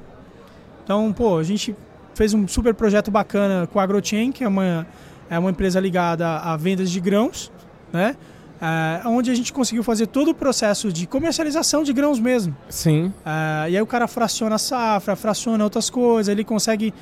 Então, 0.84 1.12
pô, 1.12 1.36
a 1.36 1.44
gente 1.44 1.76
fez 2.14 2.32
um 2.32 2.48
super 2.48 2.72
projeto 2.72 3.10
bacana 3.10 3.66
com 3.66 3.78
a 3.78 3.82
AgroChain, 3.82 4.32
que 4.32 4.42
é 4.42 4.48
uma, 4.48 4.86
é 5.28 5.38
uma 5.38 5.50
empresa 5.50 5.78
ligada 5.78 6.26
a 6.38 6.56
vendas 6.56 6.90
de 6.90 6.98
grãos, 6.98 7.52
né? 7.92 8.16
É, 8.60 9.06
onde 9.06 9.30
a 9.30 9.34
gente 9.34 9.52
conseguiu 9.52 9.84
fazer 9.84 10.08
todo 10.08 10.32
o 10.32 10.34
processo 10.34 10.92
de 10.92 11.06
comercialização 11.06 11.84
de 11.84 11.92
grãos 11.92 12.18
mesmo. 12.18 12.56
Sim. 12.68 13.12
É, 13.24 13.70
e 13.70 13.76
aí 13.76 13.82
o 13.82 13.86
cara 13.86 14.08
fraciona 14.08 14.56
a 14.56 14.58
safra, 14.58 15.14
fraciona 15.14 15.62
outras 15.62 15.88
coisas, 15.88 16.28
ele 16.30 16.42
consegue 16.42 16.92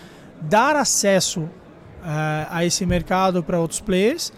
dar 0.42 0.76
acesso 0.76 1.48
é, 2.04 2.46
a 2.50 2.64
esse 2.64 2.84
mercado 2.84 3.42
para 3.42 3.58
outros 3.58 3.80
players. 3.80 4.32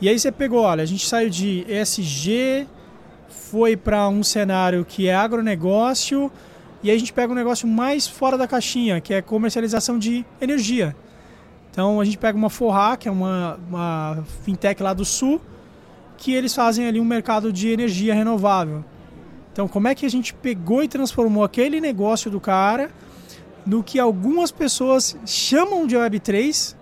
E 0.00 0.10
aí 0.10 0.18
você 0.18 0.30
pegou, 0.30 0.60
olha, 0.60 0.82
a 0.82 0.86
gente 0.86 1.08
saiu 1.08 1.30
de 1.30 1.64
ESG, 1.66 2.68
foi 3.28 3.76
para 3.76 4.06
um 4.08 4.22
cenário 4.22 4.84
que 4.84 5.08
é 5.08 5.14
agronegócio, 5.14 6.30
e 6.82 6.90
aí 6.90 6.96
a 6.96 6.98
gente 6.98 7.14
pega 7.14 7.32
um 7.32 7.36
negócio 7.36 7.66
mais 7.66 8.06
fora 8.06 8.36
da 8.36 8.46
caixinha, 8.46 9.00
que 9.00 9.14
é 9.14 9.22
comercialização 9.22 9.98
de 9.98 10.24
energia. 10.38 10.94
Então 11.70 11.98
a 11.98 12.04
gente 12.04 12.18
pega 12.18 12.36
uma 12.36 12.50
Forra, 12.50 12.96
que 12.96 13.08
é 13.08 13.10
uma, 13.10 13.58
uma 13.68 14.24
fintech 14.44 14.82
lá 14.82 14.92
do 14.92 15.04
sul, 15.04 15.40
que 16.16 16.32
eles 16.32 16.54
fazem 16.54 16.86
ali 16.86 17.00
um 17.00 17.04
mercado 17.04 17.52
de 17.52 17.68
energia 17.68 18.14
renovável. 18.14 18.84
Então 19.52 19.66
como 19.66 19.88
é 19.88 19.94
que 19.94 20.04
a 20.04 20.10
gente 20.10 20.34
pegou 20.34 20.82
e 20.82 20.88
transformou 20.88 21.42
aquele 21.42 21.80
negócio 21.80 22.30
do 22.30 22.40
cara 22.40 22.90
no 23.66 23.82
que 23.82 23.98
algumas 23.98 24.52
pessoas 24.52 25.16
chamam 25.26 25.86
de 25.86 25.96
Web3, 25.96 26.76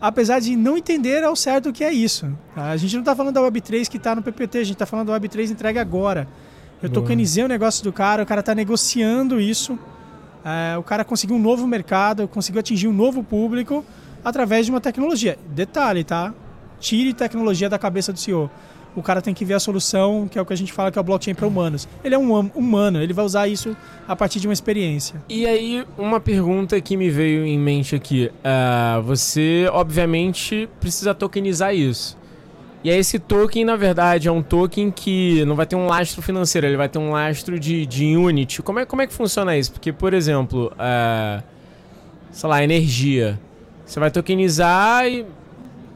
apesar 0.00 0.38
de 0.38 0.54
não 0.54 0.78
entender 0.78 1.24
ao 1.24 1.34
certo 1.34 1.70
o 1.70 1.72
que 1.72 1.82
é 1.82 1.92
isso. 1.92 2.32
A 2.54 2.76
gente 2.76 2.94
não 2.94 3.00
está 3.00 3.16
falando 3.16 3.34
da 3.34 3.40
Web3 3.40 3.88
que 3.88 3.96
está 3.96 4.14
no 4.14 4.22
PPT, 4.22 4.58
a 4.58 4.64
gente 4.64 4.74
está 4.74 4.86
falando 4.86 5.08
da 5.08 5.18
Web3 5.18 5.50
entregue 5.50 5.78
agora. 5.78 6.28
Eu 6.82 6.88
Boa. 6.88 7.02
tokenizei 7.02 7.44
o 7.44 7.48
negócio 7.48 7.82
do 7.82 7.92
cara, 7.92 8.22
o 8.22 8.26
cara 8.26 8.40
está 8.40 8.54
negociando 8.54 9.40
isso, 9.40 9.78
é, 10.44 10.78
o 10.78 10.82
cara 10.82 11.04
conseguiu 11.04 11.36
um 11.36 11.40
novo 11.40 11.66
mercado, 11.66 12.26
conseguiu 12.28 12.60
atingir 12.60 12.88
um 12.88 12.92
novo 12.92 13.22
público 13.22 13.84
através 14.24 14.66
de 14.66 14.72
uma 14.72 14.80
tecnologia. 14.80 15.38
Detalhe, 15.48 16.04
tá? 16.04 16.32
Tire 16.78 17.12
tecnologia 17.12 17.68
da 17.68 17.78
cabeça 17.78 18.12
do 18.12 18.18
CEO 18.18 18.50
o 18.94 19.02
cara 19.02 19.22
tem 19.22 19.32
que 19.32 19.44
ver 19.44 19.54
a 19.54 19.60
solução, 19.60 20.26
que 20.28 20.38
é 20.38 20.42
o 20.42 20.46
que 20.46 20.52
a 20.52 20.56
gente 20.56 20.72
fala 20.72 20.90
que 20.90 20.98
é 20.98 21.00
o 21.00 21.04
blockchain 21.04 21.34
para 21.34 21.46
humanos. 21.46 21.88
Ele 22.02 22.14
é 22.14 22.18
um 22.18 22.34
hum, 22.34 22.50
humano, 22.54 23.00
ele 23.00 23.12
vai 23.12 23.24
usar 23.24 23.46
isso 23.48 23.76
a 24.06 24.16
partir 24.16 24.40
de 24.40 24.48
uma 24.48 24.52
experiência. 24.52 25.22
E 25.28 25.46
aí, 25.46 25.84
uma 25.96 26.20
pergunta 26.20 26.80
que 26.80 26.96
me 26.96 27.10
veio 27.10 27.44
em 27.44 27.58
mente 27.58 27.94
aqui. 27.94 28.30
Uh, 28.38 29.02
você, 29.02 29.68
obviamente, 29.72 30.68
precisa 30.80 31.14
tokenizar 31.14 31.74
isso. 31.74 32.18
E 32.82 32.90
aí 32.90 32.98
esse 32.98 33.18
token, 33.18 33.64
na 33.64 33.76
verdade, 33.76 34.26
é 34.26 34.32
um 34.32 34.42
token 34.42 34.90
que 34.90 35.44
não 35.44 35.54
vai 35.54 35.66
ter 35.66 35.76
um 35.76 35.86
lastro 35.86 36.22
financeiro, 36.22 36.66
ele 36.66 36.78
vai 36.78 36.88
ter 36.88 36.98
um 36.98 37.10
lastro 37.10 37.60
de, 37.60 37.84
de 37.84 38.16
unity. 38.16 38.62
Como 38.62 38.78
é, 38.78 38.86
como 38.86 39.02
é 39.02 39.06
que 39.06 39.12
funciona 39.12 39.56
isso? 39.56 39.70
Porque, 39.70 39.92
por 39.92 40.14
exemplo, 40.14 40.72
uh, 40.72 41.42
sei 42.32 42.48
lá, 42.48 42.64
energia. 42.64 43.38
Você 43.84 44.00
vai 44.00 44.10
tokenizar 44.10 45.06
e 45.06 45.26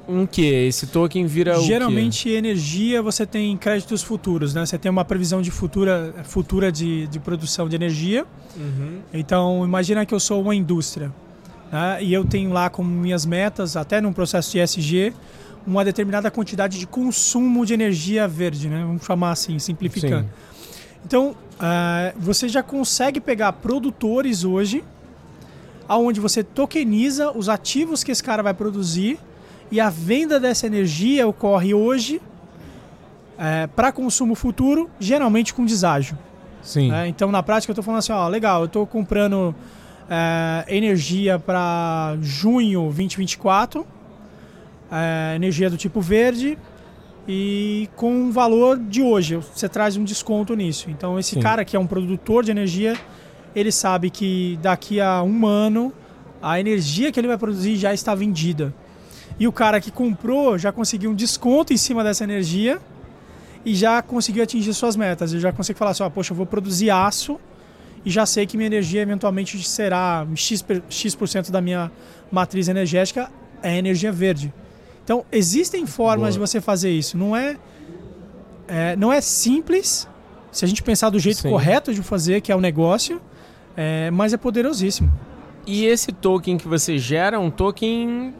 um 0.08 0.26
que? 0.26 0.42
Esse 0.42 0.87
token 0.87 1.26
vira 1.26 1.58
Geralmente, 1.61 2.28
energia 2.28 3.00
você 3.02 3.25
tem 3.25 3.56
créditos 3.56 4.02
futuros, 4.02 4.54
né? 4.54 4.64
Você 4.64 4.78
tem 4.78 4.90
uma 4.90 5.04
previsão 5.04 5.40
de 5.40 5.50
futura, 5.50 6.14
futura 6.25 6.70
de, 6.70 7.06
de 7.06 7.18
produção 7.18 7.68
de 7.68 7.75
energia. 7.75 8.26
Uhum. 8.56 9.00
Então, 9.12 9.64
imagina 9.64 10.04
que 10.04 10.14
eu 10.14 10.20
sou 10.20 10.42
uma 10.42 10.54
indústria 10.54 11.12
né? 11.73 11.99
e 12.02 12.12
eu 12.12 12.25
tenho 12.25 12.52
lá 12.52 12.68
como 12.68 12.88
minhas 12.88 13.25
metas, 13.25 13.76
até 13.76 14.00
num 14.00 14.12
processo 14.12 14.52
de 14.52 14.58
ESG, 14.58 15.14
uma 15.66 15.84
determinada 15.84 16.30
quantidade 16.30 16.78
de 16.78 16.87
consumo 16.87 17.64
de 17.64 17.73
energia 17.73 18.28
verde, 18.28 18.68
né? 18.68 18.82
Vamos 18.87 19.04
chamar 19.04 19.32
assim, 19.32 19.58
simplificando. 19.58 20.25
Sim. 20.25 20.70
Então, 21.06 21.30
uh, 21.30 22.18
você 22.18 22.49
já 22.49 22.62
consegue 22.62 23.20
pegar 23.20 23.52
produtores 23.54 24.44
hoje, 24.44 24.84
aonde 25.88 26.20
você 26.20 26.42
tokeniza 26.42 27.30
os 27.30 27.49
ativos 27.49 28.04
que 28.04 28.12
esse 28.12 28.23
cara 28.23 28.42
vai 28.42 28.54
produzir 28.54 29.18
e 29.71 29.80
a 29.80 29.90
venda 29.90 30.38
dessa 30.38 30.66
energia 30.66 31.26
ocorre 31.26 31.75
hoje 31.75 32.21
é, 33.38 33.66
para 33.66 33.92
consumo 33.92 34.35
futuro, 34.35 34.88
geralmente 34.99 35.52
com 35.52 35.64
deságio. 35.64 36.16
Sim. 36.62 36.92
É, 36.92 37.06
então, 37.06 37.30
na 37.30 37.42
prática, 37.42 37.71
eu 37.71 37.75
estou 37.75 37.85
falando 37.85 37.99
assim: 37.99 38.12
ó, 38.12 38.26
legal, 38.28 38.61
eu 38.61 38.66
estou 38.66 38.87
comprando 38.87 39.54
é, 40.09 40.64
energia 40.68 41.38
para 41.38 42.16
junho 42.21 42.83
2024, 42.85 43.87
é, 44.90 45.35
energia 45.37 45.68
do 45.68 45.76
tipo 45.76 46.00
verde, 46.00 46.59
e 47.28 47.88
com 47.97 48.28
o 48.28 48.33
valor 48.33 48.78
de 48.78 49.02
hoje. 49.02 49.37
Você 49.37 49.68
traz 49.68 49.97
um 49.97 50.04
desconto 50.04 50.54
nisso. 50.54 50.90
Então, 50.90 51.18
esse 51.18 51.35
Sim. 51.35 51.40
cara 51.40 51.64
que 51.64 51.76
é 51.76 51.78
um 51.78 51.87
produtor 51.87 52.44
de 52.44 52.50
energia, 52.50 52.97
ele 53.54 53.73
sabe 53.73 54.11
que 54.11 54.59
daqui 54.62 55.00
a 55.00 55.23
um 55.23 55.47
ano 55.47 55.92
a 56.40 56.61
energia 56.61 57.11
que 57.11 57.18
ele 57.18 57.28
vai 57.28 57.38
produzir 57.38 57.76
já 57.76 57.92
está 57.94 58.14
vendida. 58.14 58.75
E 59.38 59.48
o 59.48 59.52
cara 59.52 59.80
que 59.80 59.90
comprou 59.90 60.56
já 60.58 60.70
conseguiu 60.70 61.10
um 61.10 61.14
desconto 61.14 61.72
em 61.72 61.76
cima 61.76 62.04
dessa 62.04 62.24
energia 62.24 62.80
e 63.64 63.74
já 63.74 64.00
conseguiu 64.02 64.42
atingir 64.42 64.72
suas 64.74 64.96
metas. 64.96 65.32
Eu 65.32 65.40
já 65.40 65.52
consigo 65.52 65.78
falar 65.78 65.90
assim, 65.92 66.02
ó, 66.02 66.10
poxa, 66.10 66.32
eu 66.32 66.36
vou 66.36 66.46
produzir 66.46 66.90
aço 66.90 67.40
e 68.04 68.10
já 68.10 68.26
sei 68.26 68.46
que 68.46 68.56
minha 68.56 68.66
energia 68.66 69.00
eventualmente 69.00 69.60
será 69.66 70.26
X%, 70.34 70.82
X 70.88 71.50
da 71.50 71.60
minha 71.60 71.90
matriz 72.30 72.68
energética 72.68 73.30
é 73.62 73.76
energia 73.76 74.12
verde. 74.12 74.52
Então, 75.02 75.24
existem 75.32 75.86
formas 75.86 76.18
Boa. 76.18 76.32
de 76.32 76.38
você 76.38 76.60
fazer 76.60 76.90
isso. 76.90 77.16
Não 77.16 77.34
é, 77.34 77.56
é, 78.68 78.96
não 78.96 79.12
é 79.12 79.20
simples, 79.20 80.08
se 80.52 80.64
a 80.64 80.68
gente 80.68 80.82
pensar 80.82 81.10
do 81.10 81.18
jeito 81.18 81.40
Sim. 81.40 81.50
correto 81.50 81.92
de 81.92 82.02
fazer, 82.02 82.40
que 82.40 82.52
é 82.52 82.56
o 82.56 82.60
negócio, 82.60 83.20
é, 83.76 84.10
mas 84.10 84.32
é 84.32 84.36
poderosíssimo. 84.36 85.12
E 85.66 85.86
esse 85.86 86.12
token 86.12 86.58
que 86.58 86.68
você 86.68 86.98
gera 86.98 87.36
é 87.36 87.38
um 87.38 87.50
token 87.50 88.34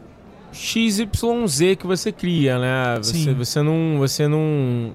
XYZ 0.55 1.75
que 1.77 1.85
você 1.85 2.11
cria, 2.11 2.57
né? 2.57 2.97
Você, 2.97 3.33
você 3.33 3.61
não. 3.61 3.97
Você 3.99 4.27
não. 4.27 4.93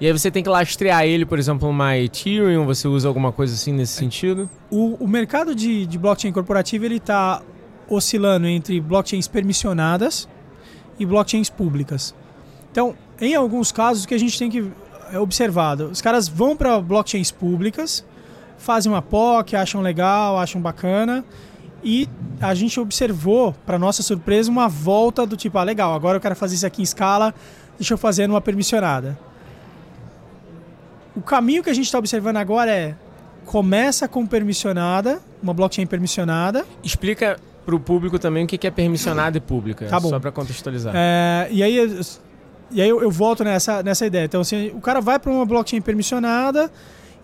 E 0.00 0.06
aí 0.06 0.12
você 0.12 0.30
tem 0.30 0.42
que 0.42 0.48
lastrear 0.48 1.04
ele, 1.04 1.26
por 1.26 1.38
exemplo, 1.38 1.68
uma 1.68 1.98
Ethereum, 1.98 2.64
você 2.64 2.86
usa 2.86 3.08
alguma 3.08 3.32
coisa 3.32 3.52
assim 3.52 3.72
nesse 3.72 3.94
sentido? 3.94 4.48
O, 4.70 4.94
o 4.94 5.08
mercado 5.08 5.54
de, 5.54 5.84
de 5.86 5.98
blockchain 5.98 6.32
corporativa 6.32 6.86
ele 6.86 6.96
está 6.96 7.42
oscilando 7.88 8.46
entre 8.46 8.80
blockchains 8.80 9.26
permissionadas 9.26 10.28
e 11.00 11.04
blockchains 11.04 11.50
públicas. 11.50 12.14
Então, 12.70 12.94
em 13.20 13.34
alguns 13.34 13.72
casos, 13.72 14.04
o 14.04 14.08
que 14.08 14.14
a 14.14 14.18
gente 14.18 14.38
tem 14.38 14.48
que 14.48 14.70
é 15.12 15.18
observar, 15.18 15.80
os 15.80 16.00
caras 16.00 16.28
vão 16.28 16.56
para 16.56 16.80
blockchains 16.80 17.32
públicas, 17.32 18.04
fazem 18.56 18.92
uma 18.92 19.02
POC, 19.02 19.56
acham 19.56 19.80
legal, 19.80 20.38
acham 20.38 20.60
bacana, 20.60 21.24
e 21.82 22.08
a 22.40 22.54
gente 22.54 22.78
observou, 22.80 23.54
para 23.64 23.78
nossa 23.78 24.02
surpresa, 24.02 24.50
uma 24.50 24.68
volta 24.68 25.26
do 25.26 25.36
tipo, 25.36 25.58
ah, 25.58 25.62
legal, 25.62 25.94
agora 25.94 26.16
eu 26.16 26.20
quero 26.20 26.36
fazer 26.36 26.54
isso 26.54 26.66
aqui 26.66 26.80
em 26.80 26.84
escala, 26.84 27.34
deixa 27.78 27.94
eu 27.94 27.98
fazer 27.98 28.26
numa 28.26 28.40
permissionada. 28.40 29.18
O 31.14 31.20
caminho 31.20 31.62
que 31.62 31.70
a 31.70 31.74
gente 31.74 31.86
está 31.86 31.98
observando 31.98 32.36
agora 32.36 32.70
é 32.70 32.94
começa 33.44 34.06
com 34.06 34.26
permissionada, 34.26 35.20
uma 35.42 35.54
blockchain 35.54 35.86
permissionada. 35.86 36.66
Explica 36.82 37.38
para 37.64 37.74
o 37.74 37.80
público 37.80 38.18
também 38.18 38.44
o 38.44 38.46
que 38.46 38.66
é 38.66 38.70
permissionada 38.70 39.36
e 39.36 39.40
pública, 39.40 39.86
tá 39.86 39.98
bom. 39.98 40.08
só 40.08 40.20
para 40.20 40.30
contextualizar. 40.30 40.92
É, 40.96 41.48
e 41.50 41.62
aí, 41.62 42.00
e 42.70 42.82
aí 42.82 42.88
eu, 42.88 43.02
eu, 43.02 43.10
volto 43.10 43.44
nessa, 43.44 43.82
nessa 43.82 44.06
ideia. 44.06 44.24
Então, 44.24 44.40
assim, 44.40 44.68
o 44.68 44.80
cara 44.80 45.00
vai 45.00 45.18
para 45.18 45.32
uma 45.32 45.44
blockchain 45.44 45.80
permissionada, 45.80 46.70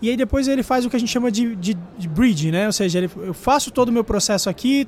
e 0.05 0.09
aí 0.11 0.17
depois 0.17 0.47
ele 0.47 0.61
faz 0.61 0.85
o 0.85 0.89
que 0.89 0.95
a 0.95 0.99
gente 0.99 1.11
chama 1.11 1.31
de, 1.31 1.55
de, 1.55 1.75
de 1.97 2.07
bridge, 2.07 2.51
né? 2.51 2.67
Ou 2.67 2.71
seja, 2.71 2.99
ele, 2.99 3.09
eu 3.17 3.33
faço 3.33 3.71
todo 3.71 3.89
o 3.89 3.91
meu 3.91 4.03
processo 4.03 4.49
aqui, 4.49 4.87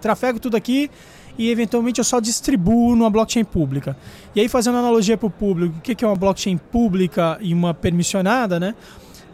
trafego 0.00 0.38
tudo 0.38 0.56
aqui 0.56 0.88
e 1.36 1.50
eventualmente 1.50 1.98
eu 1.98 2.04
só 2.04 2.20
distribuo 2.20 2.94
numa 2.94 3.10
blockchain 3.10 3.44
pública. 3.44 3.96
E 4.36 4.40
aí 4.40 4.48
fazendo 4.48 4.78
analogia 4.78 5.16
para 5.16 5.26
o 5.26 5.30
público, 5.30 5.74
o 5.78 5.80
que 5.80 6.04
é 6.04 6.06
uma 6.06 6.14
blockchain 6.14 6.56
pública 6.56 7.36
e 7.40 7.52
uma 7.52 7.74
permissionada, 7.74 8.60
né? 8.60 8.76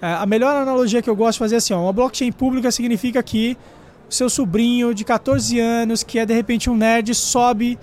É, 0.00 0.14
a 0.14 0.25
melhor 0.25 0.57
analogia 0.57 1.02
que 1.02 1.11
eu 1.11 1.14
gosto 1.14 1.35
de 1.35 1.38
fazer 1.40 1.57
é 1.57 1.59
assim, 1.59 1.75
ó, 1.75 1.83
uma 1.83 1.92
blockchain 1.92 2.33
pública 2.33 2.71
significa 2.71 3.23
que 3.23 3.57
o 4.09 4.14
seu 4.14 4.31
sobrinho 4.31 4.95
de 4.95 5.04
14 5.04 5.61
anos, 5.61 6.02
que 6.02 6.19
é 6.19 6.25
de 6.25 6.33
repente 6.33 6.71
um 6.71 6.76
nerd, 6.76 7.14
sobe, 7.14 7.78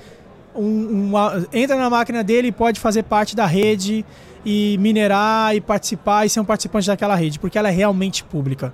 um, 0.55 1.07
uma, 1.07 1.47
entra 1.53 1.77
na 1.77 1.89
máquina 1.89 2.23
dele 2.23 2.49
e 2.49 2.51
pode 2.51 2.79
fazer 2.79 3.03
parte 3.03 3.35
da 3.35 3.45
rede 3.45 4.03
e 4.45 4.77
minerar 4.79 5.55
e 5.55 5.61
participar 5.61 6.25
e 6.25 6.29
ser 6.29 6.39
um 6.39 6.45
participante 6.45 6.87
daquela 6.87 7.15
rede, 7.15 7.39
porque 7.39 7.57
ela 7.57 7.69
é 7.69 7.71
realmente 7.71 8.23
pública. 8.23 8.73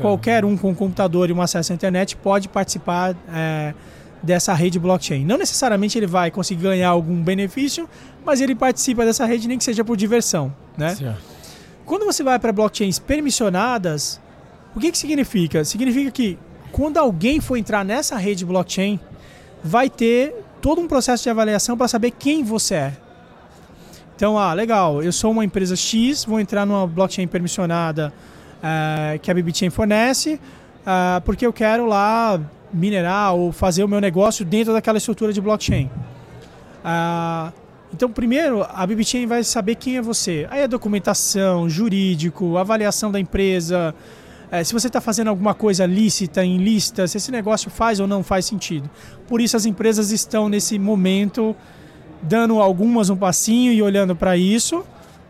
Qualquer 0.00 0.44
um 0.44 0.56
com 0.56 0.70
um 0.70 0.74
computador 0.74 1.28
e 1.30 1.32
um 1.32 1.42
acesso 1.42 1.72
à 1.72 1.74
internet 1.74 2.16
pode 2.16 2.48
participar 2.48 3.14
é, 3.32 3.74
dessa 4.22 4.54
rede 4.54 4.78
blockchain. 4.78 5.24
Não 5.24 5.36
necessariamente 5.36 5.98
ele 5.98 6.06
vai 6.06 6.30
conseguir 6.30 6.62
ganhar 6.62 6.88
algum 6.88 7.22
benefício, 7.22 7.88
mas 8.24 8.40
ele 8.40 8.54
participa 8.54 9.04
dessa 9.04 9.24
rede 9.24 9.48
nem 9.48 9.58
que 9.58 9.64
seja 9.64 9.84
por 9.84 9.96
diversão, 9.96 10.54
né? 10.76 10.94
Certo. 10.94 11.20
Quando 11.84 12.04
você 12.04 12.22
vai 12.22 12.38
para 12.38 12.52
blockchains 12.52 12.98
permissionadas, 12.98 14.20
o 14.74 14.80
que, 14.80 14.92
que 14.92 14.98
significa? 14.98 15.64
Significa 15.64 16.10
que 16.10 16.38
quando 16.70 16.98
alguém 16.98 17.40
for 17.40 17.56
entrar 17.56 17.84
nessa 17.84 18.16
rede 18.16 18.44
blockchain, 18.44 19.00
vai 19.62 19.90
ter 19.90 20.34
todo 20.60 20.80
um 20.80 20.86
processo 20.86 21.24
de 21.24 21.30
avaliação 21.30 21.76
para 21.76 21.88
saber 21.88 22.12
quem 22.12 22.44
você 22.44 22.74
é. 22.74 22.96
Então, 24.20 24.36
ah, 24.36 24.52
legal, 24.52 25.02
eu 25.02 25.10
sou 25.12 25.30
uma 25.30 25.46
empresa 25.46 25.74
X, 25.74 26.26
vou 26.26 26.38
entrar 26.38 26.66
numa 26.66 26.86
blockchain 26.86 27.26
permissionada 27.26 28.12
uh, 28.58 29.18
que 29.18 29.30
a 29.30 29.34
BBChain 29.34 29.70
fornece, 29.70 30.34
uh, 30.34 31.22
porque 31.24 31.46
eu 31.46 31.54
quero 31.54 31.86
lá 31.86 32.38
minerar 32.70 33.34
ou 33.34 33.50
fazer 33.50 33.82
o 33.82 33.88
meu 33.88 33.98
negócio 33.98 34.44
dentro 34.44 34.74
daquela 34.74 34.98
estrutura 34.98 35.32
de 35.32 35.40
blockchain. 35.40 35.86
Uh, 36.84 37.50
então, 37.94 38.10
primeiro, 38.10 38.62
a 38.62 38.86
BBChain 38.86 39.26
vai 39.26 39.42
saber 39.42 39.76
quem 39.76 39.96
é 39.96 40.02
você. 40.02 40.46
Aí 40.50 40.64
a 40.64 40.66
documentação, 40.66 41.66
jurídico, 41.66 42.58
avaliação 42.58 43.10
da 43.10 43.18
empresa, 43.18 43.94
é, 44.50 44.62
se 44.62 44.74
você 44.74 44.88
está 44.88 45.00
fazendo 45.00 45.28
alguma 45.28 45.54
coisa 45.54 45.86
lícita, 45.86 46.44
ilícita, 46.44 47.08
se 47.08 47.16
esse 47.16 47.32
negócio 47.32 47.70
faz 47.70 48.00
ou 48.00 48.06
não 48.06 48.22
faz 48.22 48.44
sentido. 48.44 48.90
Por 49.26 49.40
isso 49.40 49.56
as 49.56 49.64
empresas 49.64 50.10
estão 50.10 50.46
nesse 50.46 50.78
momento 50.78 51.56
dando 52.22 52.60
algumas 52.60 53.10
um 53.10 53.16
passinho 53.16 53.72
e 53.72 53.82
olhando 53.82 54.14
para 54.14 54.36
isso, 54.36 54.84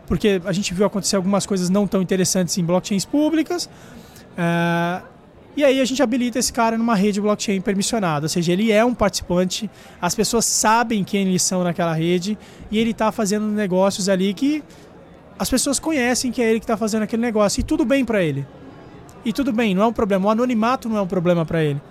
porque 0.07 0.41
a 0.45 0.51
gente 0.51 0.73
viu 0.73 0.85
acontecer 0.85 1.15
algumas 1.15 1.45
coisas 1.45 1.69
não 1.69 1.87
tão 1.87 2.01
interessantes 2.01 2.57
em 2.57 2.63
blockchains 2.63 3.05
públicas. 3.05 3.69
É, 4.37 5.01
e 5.55 5.63
aí 5.63 5.81
a 5.81 5.85
gente 5.85 6.01
habilita 6.01 6.39
esse 6.39 6.51
cara 6.53 6.77
numa 6.77 6.95
rede 6.95 7.19
blockchain 7.19 7.59
permissionada, 7.59 8.25
ou 8.25 8.29
seja, 8.29 8.53
ele 8.53 8.71
é 8.71 8.85
um 8.85 8.93
participante, 8.93 9.69
as 10.01 10.15
pessoas 10.15 10.45
sabem 10.45 11.03
quem 11.03 11.27
eles 11.27 11.43
são 11.43 11.63
naquela 11.63 11.93
rede 11.93 12.37
e 12.69 12.79
ele 12.79 12.91
está 12.91 13.11
fazendo 13.11 13.45
negócios 13.47 14.07
ali 14.07 14.33
que 14.33 14.63
as 15.37 15.49
pessoas 15.49 15.79
conhecem 15.79 16.31
que 16.31 16.41
é 16.41 16.49
ele 16.49 16.59
que 16.59 16.63
está 16.63 16.77
fazendo 16.77 17.03
aquele 17.03 17.21
negócio 17.21 17.59
e 17.59 17.63
tudo 17.63 17.83
bem 17.83 18.05
para 18.05 18.23
ele. 18.23 18.45
E 19.25 19.33
tudo 19.33 19.51
bem, 19.51 19.75
não 19.75 19.83
é 19.83 19.87
um 19.87 19.93
problema. 19.93 20.27
O 20.27 20.29
anonimato 20.29 20.87
não 20.87 20.97
é 20.97 21.01
um 21.01 21.07
problema 21.07 21.45
para 21.45 21.63
ele. 21.63 21.81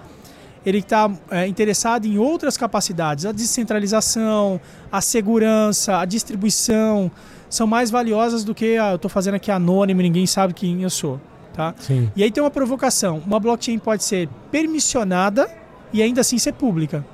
Ele 0.64 0.78
está 0.78 1.10
é, 1.30 1.46
interessado 1.46 2.06
em 2.06 2.18
outras 2.18 2.56
capacidades. 2.56 3.24
A 3.24 3.32
descentralização, 3.32 4.60
a 4.92 5.00
segurança, 5.00 5.98
a 5.98 6.04
distribuição 6.04 7.10
são 7.48 7.66
mais 7.66 7.90
valiosas 7.90 8.44
do 8.44 8.54
que 8.54 8.76
ah, 8.76 8.90
eu 8.90 8.96
estou 8.96 9.10
fazendo 9.10 9.34
aqui 9.34 9.50
anônimo, 9.50 10.00
ninguém 10.00 10.26
sabe 10.26 10.54
quem 10.54 10.82
eu 10.82 10.90
sou. 10.90 11.20
Tá? 11.52 11.74
Sim. 11.78 12.10
E 12.14 12.22
aí 12.22 12.30
tem 12.30 12.42
uma 12.42 12.50
provocação. 12.50 13.22
Uma 13.26 13.40
blockchain 13.40 13.78
pode 13.78 14.04
ser 14.04 14.28
permissionada 14.50 15.50
e 15.92 16.02
ainda 16.02 16.20
assim 16.20 16.38
ser 16.38 16.52
pública. 16.52 17.04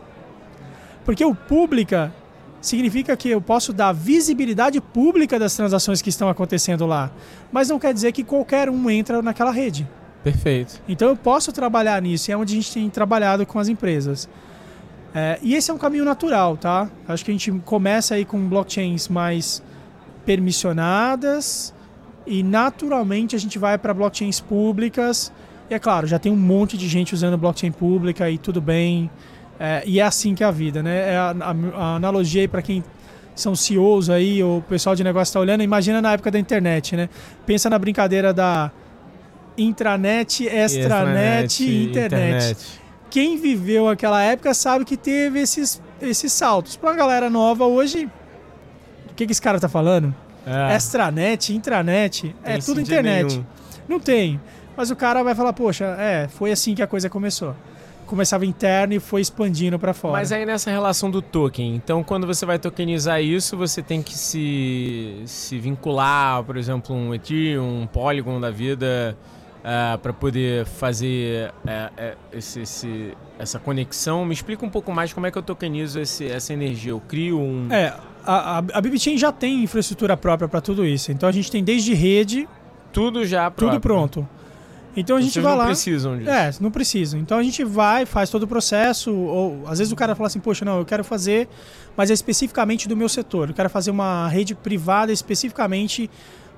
Porque 1.04 1.24
o 1.24 1.34
pública 1.34 2.12
significa 2.60 3.16
que 3.16 3.30
eu 3.30 3.40
posso 3.40 3.72
dar 3.72 3.92
visibilidade 3.92 4.80
pública 4.80 5.38
das 5.38 5.54
transações 5.54 6.02
que 6.02 6.10
estão 6.10 6.28
acontecendo 6.28 6.84
lá. 6.84 7.10
Mas 7.50 7.68
não 7.68 7.78
quer 7.78 7.94
dizer 7.94 8.12
que 8.12 8.24
qualquer 8.24 8.68
um 8.68 8.90
entra 8.90 9.22
naquela 9.22 9.52
rede. 9.52 9.88
Perfeito. 10.26 10.82
Então 10.88 11.10
eu 11.10 11.16
posso 11.16 11.52
trabalhar 11.52 12.02
nisso, 12.02 12.28
e 12.28 12.32
é 12.32 12.36
onde 12.36 12.52
a 12.52 12.56
gente 12.56 12.72
tem 12.72 12.90
trabalhado 12.90 13.46
com 13.46 13.60
as 13.60 13.68
empresas. 13.68 14.28
É, 15.14 15.38
e 15.40 15.54
esse 15.54 15.70
é 15.70 15.74
um 15.74 15.78
caminho 15.78 16.04
natural, 16.04 16.56
tá? 16.56 16.90
Acho 17.06 17.24
que 17.24 17.30
a 17.30 17.34
gente 17.34 17.52
começa 17.64 18.16
aí 18.16 18.24
com 18.24 18.36
blockchains 18.48 19.06
mais 19.06 19.62
permissionadas 20.24 21.72
e 22.26 22.42
naturalmente 22.42 23.36
a 23.36 23.38
gente 23.38 23.56
vai 23.56 23.78
para 23.78 23.94
blockchains 23.94 24.40
públicas. 24.40 25.32
E 25.70 25.74
é 25.74 25.78
claro, 25.78 26.08
já 26.08 26.18
tem 26.18 26.32
um 26.32 26.36
monte 26.36 26.76
de 26.76 26.88
gente 26.88 27.14
usando 27.14 27.38
blockchain 27.38 27.70
pública 27.70 28.28
e 28.28 28.36
tudo 28.36 28.60
bem. 28.60 29.08
É, 29.60 29.84
e 29.86 30.00
é 30.00 30.02
assim 30.02 30.34
que 30.34 30.42
é 30.42 30.46
a 30.48 30.50
vida, 30.50 30.82
né? 30.82 31.12
É 31.12 31.16
a, 31.16 31.30
a, 31.30 31.50
a 31.76 31.94
analogia 31.94 32.40
aí 32.40 32.48
para 32.48 32.62
quem 32.62 32.82
são 33.32 33.54
CEOs 33.54 34.10
aí, 34.10 34.42
ou 34.42 34.58
o 34.58 34.62
pessoal 34.62 34.96
de 34.96 35.04
negócio 35.04 35.30
está 35.30 35.38
olhando, 35.38 35.62
imagina 35.62 36.02
na 36.02 36.14
época 36.14 36.32
da 36.32 36.38
internet, 36.40 36.96
né? 36.96 37.08
Pensa 37.46 37.70
na 37.70 37.78
brincadeira 37.78 38.34
da 38.34 38.72
intranet, 39.56 40.44
extranet 40.46 41.64
e 41.64 41.84
internet. 41.84 42.52
internet. 42.52 42.80
Quem 43.10 43.38
viveu 43.38 43.88
aquela 43.88 44.22
época 44.22 44.52
sabe 44.52 44.84
que 44.84 44.96
teve 44.96 45.40
esses, 45.40 45.80
esses 46.00 46.32
saltos. 46.32 46.76
Para 46.76 46.90
a 46.90 46.94
galera 46.94 47.30
nova 47.30 47.64
hoje, 47.64 48.10
o 49.10 49.14
que, 49.14 49.26
que 49.26 49.32
esse 49.32 49.40
cara 49.40 49.58
tá 49.58 49.68
falando? 49.68 50.14
É. 50.46 50.76
Extranet, 50.76 51.54
intranet, 51.54 52.34
é 52.42 52.50
tem 52.50 52.54
é 52.56 52.58
tudo 52.58 52.80
internet. 52.80 53.32
Nenhum. 53.32 53.46
Não 53.88 54.00
tem. 54.00 54.40
Mas 54.76 54.90
o 54.90 54.96
cara 54.96 55.22
vai 55.22 55.34
falar, 55.34 55.52
poxa, 55.52 55.96
é, 55.98 56.28
foi 56.28 56.52
assim 56.52 56.74
que 56.74 56.82
a 56.82 56.86
coisa 56.86 57.08
começou. 57.08 57.56
Começava 58.04 58.46
interno 58.46 58.94
e 58.94 59.00
foi 59.00 59.20
expandindo 59.20 59.78
para 59.78 59.92
fora. 59.92 60.12
Mas 60.12 60.30
aí 60.30 60.46
nessa 60.46 60.70
relação 60.70 61.10
do 61.10 61.20
token, 61.20 61.74
então 61.74 62.04
quando 62.04 62.24
você 62.24 62.46
vai 62.46 62.58
tokenizar 62.58 63.20
isso, 63.20 63.56
você 63.56 63.82
tem 63.82 64.00
que 64.00 64.16
se, 64.16 65.22
se 65.24 65.58
vincular, 65.58 66.44
por 66.44 66.56
exemplo, 66.56 66.94
um 66.94 67.12
Ethereum, 67.12 67.82
um 67.82 67.86
Polygon 67.86 68.38
da 68.38 68.50
vida, 68.50 69.16
uh, 69.66 69.94
é, 69.94 69.96
para 69.96 70.12
poder 70.12 70.64
fazer 70.64 71.50
uh, 71.50 72.16
esse, 72.32 72.60
esse, 72.60 73.16
essa 73.38 73.58
conexão. 73.58 74.24
Me 74.24 74.32
explica 74.32 74.64
um 74.64 74.70
pouco 74.70 74.92
mais 74.92 75.12
como 75.12 75.26
é 75.26 75.30
que 75.30 75.36
eu 75.36 75.42
tokenizo 75.42 76.00
esse, 76.00 76.26
essa 76.26 76.52
energia. 76.52 76.92
Eu 76.92 77.00
crio 77.00 77.40
um. 77.40 77.70
É, 77.72 77.92
a, 78.24 78.58
a, 78.58 78.58
a 78.58 78.80
BBChain 78.80 79.18
já 79.18 79.32
tem 79.32 79.64
infraestrutura 79.64 80.16
própria 80.16 80.48
para 80.48 80.60
tudo 80.60 80.86
isso. 80.86 81.10
Então 81.10 81.28
a 81.28 81.32
gente 81.32 81.50
tem 81.50 81.64
desde 81.64 81.92
rede. 81.92 82.48
Tudo 82.92 83.26
já 83.26 83.50
próprio. 83.50 83.78
Tudo 83.78 83.80
pronto. 83.80 84.28
Então 84.96 85.18
a 85.18 85.20
gente 85.20 85.34
Vocês 85.34 85.44
vai 85.44 85.52
não 85.52 85.58
lá. 85.58 85.64
não 85.64 85.70
precisam 85.70 86.16
disso. 86.16 86.30
É, 86.30 86.50
não 86.58 86.70
precisam. 86.70 87.20
Então 87.20 87.38
a 87.38 87.42
gente 87.42 87.62
vai, 87.62 88.06
faz 88.06 88.30
todo 88.30 88.44
o 88.44 88.48
processo. 88.48 89.12
Ou 89.14 89.62
às 89.66 89.78
vezes 89.78 89.92
o 89.92 89.96
cara 89.96 90.14
fala 90.14 90.28
assim, 90.28 90.40
poxa, 90.40 90.64
não, 90.64 90.78
eu 90.78 90.86
quero 90.86 91.04
fazer, 91.04 91.48
mas 91.94 92.10
é 92.10 92.14
especificamente 92.14 92.88
do 92.88 92.96
meu 92.96 93.08
setor. 93.08 93.50
Eu 93.50 93.54
quero 93.54 93.68
fazer 93.68 93.90
uma 93.90 94.26
rede 94.28 94.54
privada 94.54 95.12
especificamente 95.12 96.08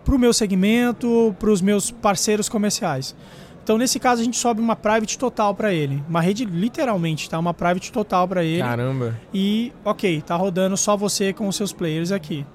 para 0.08 0.16
o 0.16 0.18
meu 0.18 0.32
segmento, 0.32 1.36
para 1.38 1.50
os 1.50 1.60
meus 1.60 1.90
parceiros 1.90 2.48
comerciais. 2.48 3.14
Então, 3.62 3.76
nesse 3.76 4.00
caso, 4.00 4.22
a 4.22 4.24
gente 4.24 4.38
sobe 4.38 4.58
uma 4.58 4.74
private 4.74 5.18
total 5.18 5.54
para 5.54 5.70
ele. 5.70 6.02
Uma 6.08 6.22
rede, 6.22 6.46
literalmente, 6.46 7.28
tá? 7.28 7.38
Uma 7.38 7.52
private 7.52 7.92
total 7.92 8.26
para 8.26 8.42
ele. 8.42 8.62
Caramba. 8.62 9.14
E, 9.34 9.70
ok, 9.84 10.22
tá 10.22 10.34
rodando 10.34 10.78
só 10.78 10.96
você 10.96 11.34
com 11.34 11.46
os 11.46 11.54
seus 11.54 11.74
players 11.74 12.10
aqui. 12.10 12.46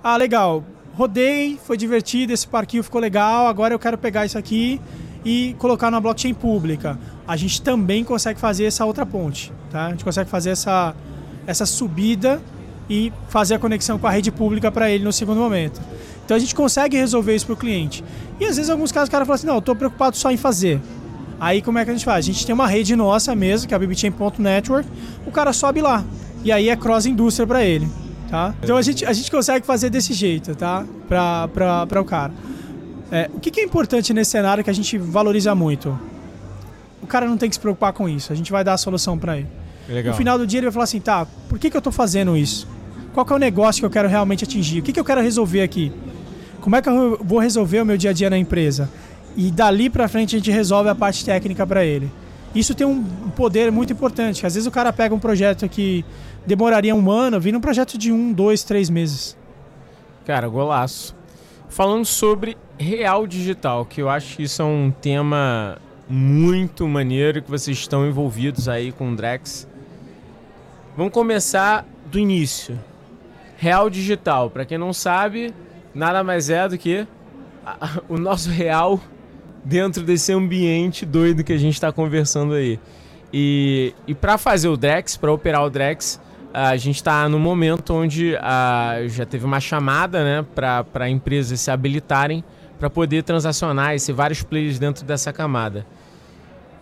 Ah, 0.00 0.16
legal. 0.16 0.62
Rodei, 0.94 1.58
foi 1.64 1.76
divertido, 1.76 2.32
esse 2.32 2.46
parquinho 2.46 2.84
ficou 2.84 3.00
legal. 3.00 3.48
Agora 3.48 3.74
eu 3.74 3.80
quero 3.80 3.98
pegar 3.98 4.24
isso 4.24 4.38
aqui 4.38 4.80
e 5.24 5.56
colocar 5.58 5.90
na 5.90 5.98
blockchain 5.98 6.34
pública. 6.34 6.96
A 7.26 7.36
gente 7.36 7.60
também 7.62 8.04
consegue 8.04 8.38
fazer 8.38 8.66
essa 8.66 8.84
outra 8.84 9.04
ponte. 9.04 9.52
Tá? 9.72 9.86
A 9.86 9.90
gente 9.90 10.04
consegue 10.04 10.30
fazer 10.30 10.50
essa, 10.50 10.94
essa 11.48 11.66
subida 11.66 12.40
e 12.88 13.12
fazer 13.28 13.54
a 13.54 13.58
conexão 13.58 13.98
com 13.98 14.06
a 14.06 14.10
rede 14.10 14.30
pública 14.30 14.70
para 14.70 14.88
ele 14.88 15.02
no 15.02 15.12
segundo 15.12 15.40
momento. 15.40 15.80
Então 16.24 16.36
a 16.36 16.40
gente 16.40 16.54
consegue 16.54 16.96
resolver 16.96 17.34
isso 17.34 17.46
para 17.46 17.54
o 17.54 17.56
cliente. 17.56 18.04
E 18.40 18.44
às 18.44 18.56
vezes, 18.56 18.68
em 18.68 18.72
alguns 18.72 18.92
casos, 18.92 19.08
o 19.08 19.12
cara 19.12 19.24
fala 19.24 19.34
assim: 19.34 19.46
não, 19.46 19.54
eu 19.54 19.60
estou 19.60 19.74
preocupado 19.74 20.16
só 20.16 20.30
em 20.30 20.36
fazer. 20.36 20.80
Aí 21.38 21.60
como 21.60 21.78
é 21.78 21.84
que 21.84 21.90
a 21.90 21.92
gente 21.92 22.04
faz? 22.04 22.24
A 22.24 22.32
gente 22.32 22.46
tem 22.46 22.54
uma 22.54 22.68
rede 22.68 22.94
nossa 22.94 23.34
mesmo, 23.34 23.66
que 23.66 23.74
é 23.74 23.76
a 23.76 23.78
BBChain.network, 23.78 24.88
o 25.26 25.30
cara 25.32 25.52
sobe 25.52 25.80
lá. 25.80 26.04
E 26.44 26.52
aí 26.52 26.68
é 26.68 26.76
cross-indústria 26.76 27.46
para 27.46 27.64
ele. 27.64 27.88
Tá? 28.30 28.54
Então 28.62 28.76
a 28.76 28.82
gente, 28.82 29.04
a 29.04 29.12
gente 29.12 29.30
consegue 29.30 29.66
fazer 29.66 29.90
desse 29.90 30.12
jeito, 30.12 30.54
tá? 30.54 30.86
Para 31.08 32.00
o 32.00 32.04
cara. 32.04 32.32
É, 33.10 33.28
o 33.34 33.40
que, 33.40 33.50
que 33.50 33.60
é 33.60 33.64
importante 33.64 34.14
nesse 34.14 34.30
cenário 34.30 34.64
que 34.64 34.70
a 34.70 34.72
gente 34.72 34.96
valoriza 34.96 35.54
muito? 35.54 35.98
O 37.02 37.06
cara 37.06 37.26
não 37.26 37.36
tem 37.36 37.48
que 37.48 37.56
se 37.56 37.60
preocupar 37.60 37.92
com 37.92 38.08
isso. 38.08 38.32
A 38.32 38.36
gente 38.36 38.50
vai 38.50 38.64
dar 38.64 38.74
a 38.74 38.78
solução 38.78 39.18
para 39.18 39.36
ele. 39.36 39.48
Legal. 39.88 40.12
No 40.12 40.16
final 40.16 40.38
do 40.38 40.46
dia 40.46 40.60
ele 40.60 40.66
vai 40.66 40.72
falar 40.72 40.84
assim, 40.84 41.00
tá, 41.00 41.26
por 41.48 41.58
que, 41.58 41.68
que 41.68 41.76
eu 41.76 41.80
estou 41.80 41.92
fazendo 41.92 42.36
isso? 42.36 42.66
Qual 43.12 43.26
que 43.26 43.32
é 43.32 43.36
o 43.36 43.38
negócio 43.38 43.82
que 43.82 43.86
eu 43.86 43.90
quero 43.90 44.08
realmente 44.08 44.44
atingir? 44.44 44.78
O 44.78 44.82
que, 44.82 44.92
que 44.92 45.00
eu 45.00 45.04
quero 45.04 45.20
resolver 45.20 45.60
aqui? 45.60 45.92
Como 46.62 46.76
é 46.76 46.80
que 46.80 46.88
eu 46.88 47.18
vou 47.20 47.40
resolver 47.40 47.80
o 47.80 47.84
meu 47.84 47.96
dia 47.96 48.10
a 48.10 48.12
dia 48.12 48.30
na 48.30 48.38
empresa? 48.38 48.88
E 49.36 49.50
dali 49.50 49.90
para 49.90 50.06
frente 50.06 50.36
a 50.36 50.38
gente 50.38 50.50
resolve 50.50 50.88
a 50.88 50.94
parte 50.94 51.24
técnica 51.24 51.66
para 51.66 51.84
ele. 51.84 52.08
Isso 52.54 52.72
tem 52.72 52.86
um 52.86 53.02
poder 53.30 53.72
muito 53.72 53.92
importante. 53.92 54.46
Às 54.46 54.54
vezes 54.54 54.66
o 54.66 54.70
cara 54.70 54.92
pega 54.92 55.12
um 55.12 55.18
projeto 55.18 55.68
que 55.68 56.04
demoraria 56.46 56.94
um 56.94 57.10
ano, 57.10 57.40
vira 57.40 57.58
um 57.58 57.60
projeto 57.60 57.98
de 57.98 58.12
um, 58.12 58.32
dois, 58.32 58.62
três 58.62 58.88
meses. 58.88 59.36
Cara, 60.24 60.46
golaço. 60.46 61.16
Falando 61.68 62.04
sobre 62.04 62.56
real 62.78 63.26
digital, 63.26 63.84
que 63.84 64.00
eu 64.00 64.08
acho 64.08 64.36
que 64.36 64.44
isso 64.44 64.62
é 64.62 64.64
um 64.64 64.92
tema 64.92 65.78
muito 66.08 66.86
maneiro 66.86 67.42
que 67.42 67.50
vocês 67.50 67.76
estão 67.76 68.06
envolvidos 68.06 68.68
aí 68.68 68.92
com 68.92 69.10
o 69.10 69.16
Drex. 69.16 69.66
Vamos 70.96 71.12
começar 71.12 71.84
do 72.06 72.20
início. 72.20 72.78
Real 73.56 73.90
digital, 73.90 74.48
para 74.48 74.64
quem 74.64 74.78
não 74.78 74.92
sabe, 74.92 75.52
nada 75.94 76.22
mais 76.24 76.50
é 76.50 76.68
do 76.68 76.78
que 76.78 77.06
o 78.08 78.18
nosso 78.18 78.50
real 78.50 79.00
dentro 79.64 80.02
desse 80.02 80.32
ambiente 80.32 81.06
doido 81.06 81.44
que 81.44 81.52
a 81.52 81.58
gente 81.58 81.74
está 81.74 81.92
conversando 81.92 82.54
aí. 82.54 82.78
E, 83.32 83.94
e 84.06 84.14
para 84.14 84.36
fazer 84.36 84.68
o 84.68 84.76
Drex, 84.76 85.16
para 85.16 85.32
operar 85.32 85.64
o 85.64 85.70
Drex, 85.70 86.20
a 86.52 86.76
gente 86.76 86.96
está 86.96 87.28
no 87.28 87.38
momento 87.38 87.94
onde 87.94 88.36
a, 88.36 88.98
já 89.06 89.24
teve 89.24 89.44
uma 89.44 89.60
chamada 89.60 90.22
né, 90.22 90.46
para 90.92 91.08
empresas 91.08 91.60
se 91.60 91.70
habilitarem 91.70 92.44
para 92.78 92.90
poder 92.90 93.22
transacionar 93.22 93.94
e 93.94 93.98
ser 93.98 94.12
vários 94.12 94.42
players 94.42 94.78
dentro 94.78 95.04
dessa 95.04 95.32
camada. 95.32 95.86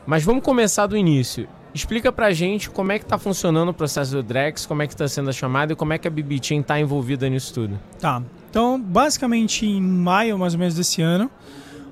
Mas 0.07 0.25
vamos 0.25 0.43
começar 0.43 0.87
do 0.87 0.97
início. 0.97 1.47
Explica 1.73 2.11
pra 2.11 2.33
gente 2.33 2.69
como 2.69 2.91
é 2.91 2.99
que 2.99 3.05
tá 3.05 3.17
funcionando 3.17 3.69
o 3.69 3.75
processo 3.75 4.11
do 4.13 4.23
Drex, 4.23 4.67
como 4.67 4.83
é 4.83 4.89
que 4.89 4.97
tá 4.97 5.07
sendo 5.07 5.31
a 5.31 5.33
chamada 5.33 5.73
e 5.73 5.77
como 5.77 5.93
é 5.93 5.99
que 5.99 6.09
a 6.09 6.11
BB 6.11 6.41
Chain 6.43 6.63
tá 6.63 6.81
envolvida 6.81 7.29
nisso 7.29 7.55
tudo. 7.55 7.79
Tá. 8.01 8.21
Então, 8.51 8.81
basicamente 8.81 9.65
em 9.65 9.81
maio 9.81 10.37
mais 10.37 10.55
ou 10.55 10.59
menos 10.59 10.75
desse 10.75 11.01
ano, 11.01 11.31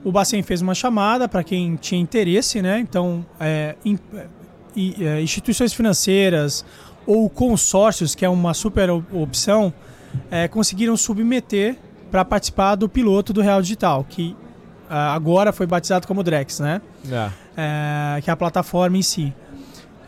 o 0.04 0.10
Bacen 0.10 0.42
fez 0.42 0.60
uma 0.60 0.74
chamada 0.74 1.28
para 1.28 1.44
quem 1.44 1.76
tinha 1.76 2.00
interesse, 2.00 2.60
né? 2.60 2.80
Então, 2.80 3.24
é, 3.38 3.76
in, 3.84 3.96
é, 5.00 5.22
instituições 5.22 5.72
financeiras 5.72 6.64
ou 7.06 7.30
consórcios, 7.30 8.14
que 8.14 8.24
é 8.24 8.28
uma 8.28 8.52
super 8.54 8.90
opção, 8.90 9.72
é, 10.30 10.48
conseguiram 10.48 10.96
submeter 10.96 11.76
para 12.10 12.24
participar 12.24 12.74
do 12.74 12.88
piloto 12.88 13.32
do 13.32 13.40
Real 13.40 13.62
Digital, 13.62 14.04
que 14.08 14.36
ah, 14.90 15.14
agora 15.14 15.52
foi 15.52 15.66
batizado 15.66 16.06
como 16.06 16.22
Drex, 16.22 16.60
né? 16.60 16.80
É. 17.10 17.30
é. 17.56 18.20
que 18.22 18.30
é 18.30 18.32
a 18.32 18.36
plataforma 18.36 18.96
em 18.96 19.02
si. 19.02 19.32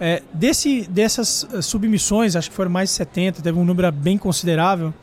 É, 0.01 0.23
desse, 0.33 0.89
dessas 0.89 1.47
submissões, 1.61 2.35
acho 2.35 2.49
que 2.49 2.57
foram 2.57 2.71
mais 2.71 2.89
de 2.89 2.97
70, 2.97 3.43
teve 3.43 3.59
um 3.59 3.65
número 3.65 3.93
bem 3.93 4.17
considerável. 4.17 4.95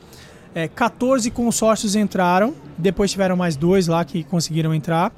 É, 0.55 0.67
14 0.67 1.29
consórcios 1.31 1.95
entraram, 1.95 2.53
depois 2.77 3.11
tiveram 3.11 3.35
mais 3.35 3.55
dois 3.55 3.87
lá 3.87 4.03
que 4.03 4.23
conseguiram 4.23 4.73
entrar. 4.73 5.13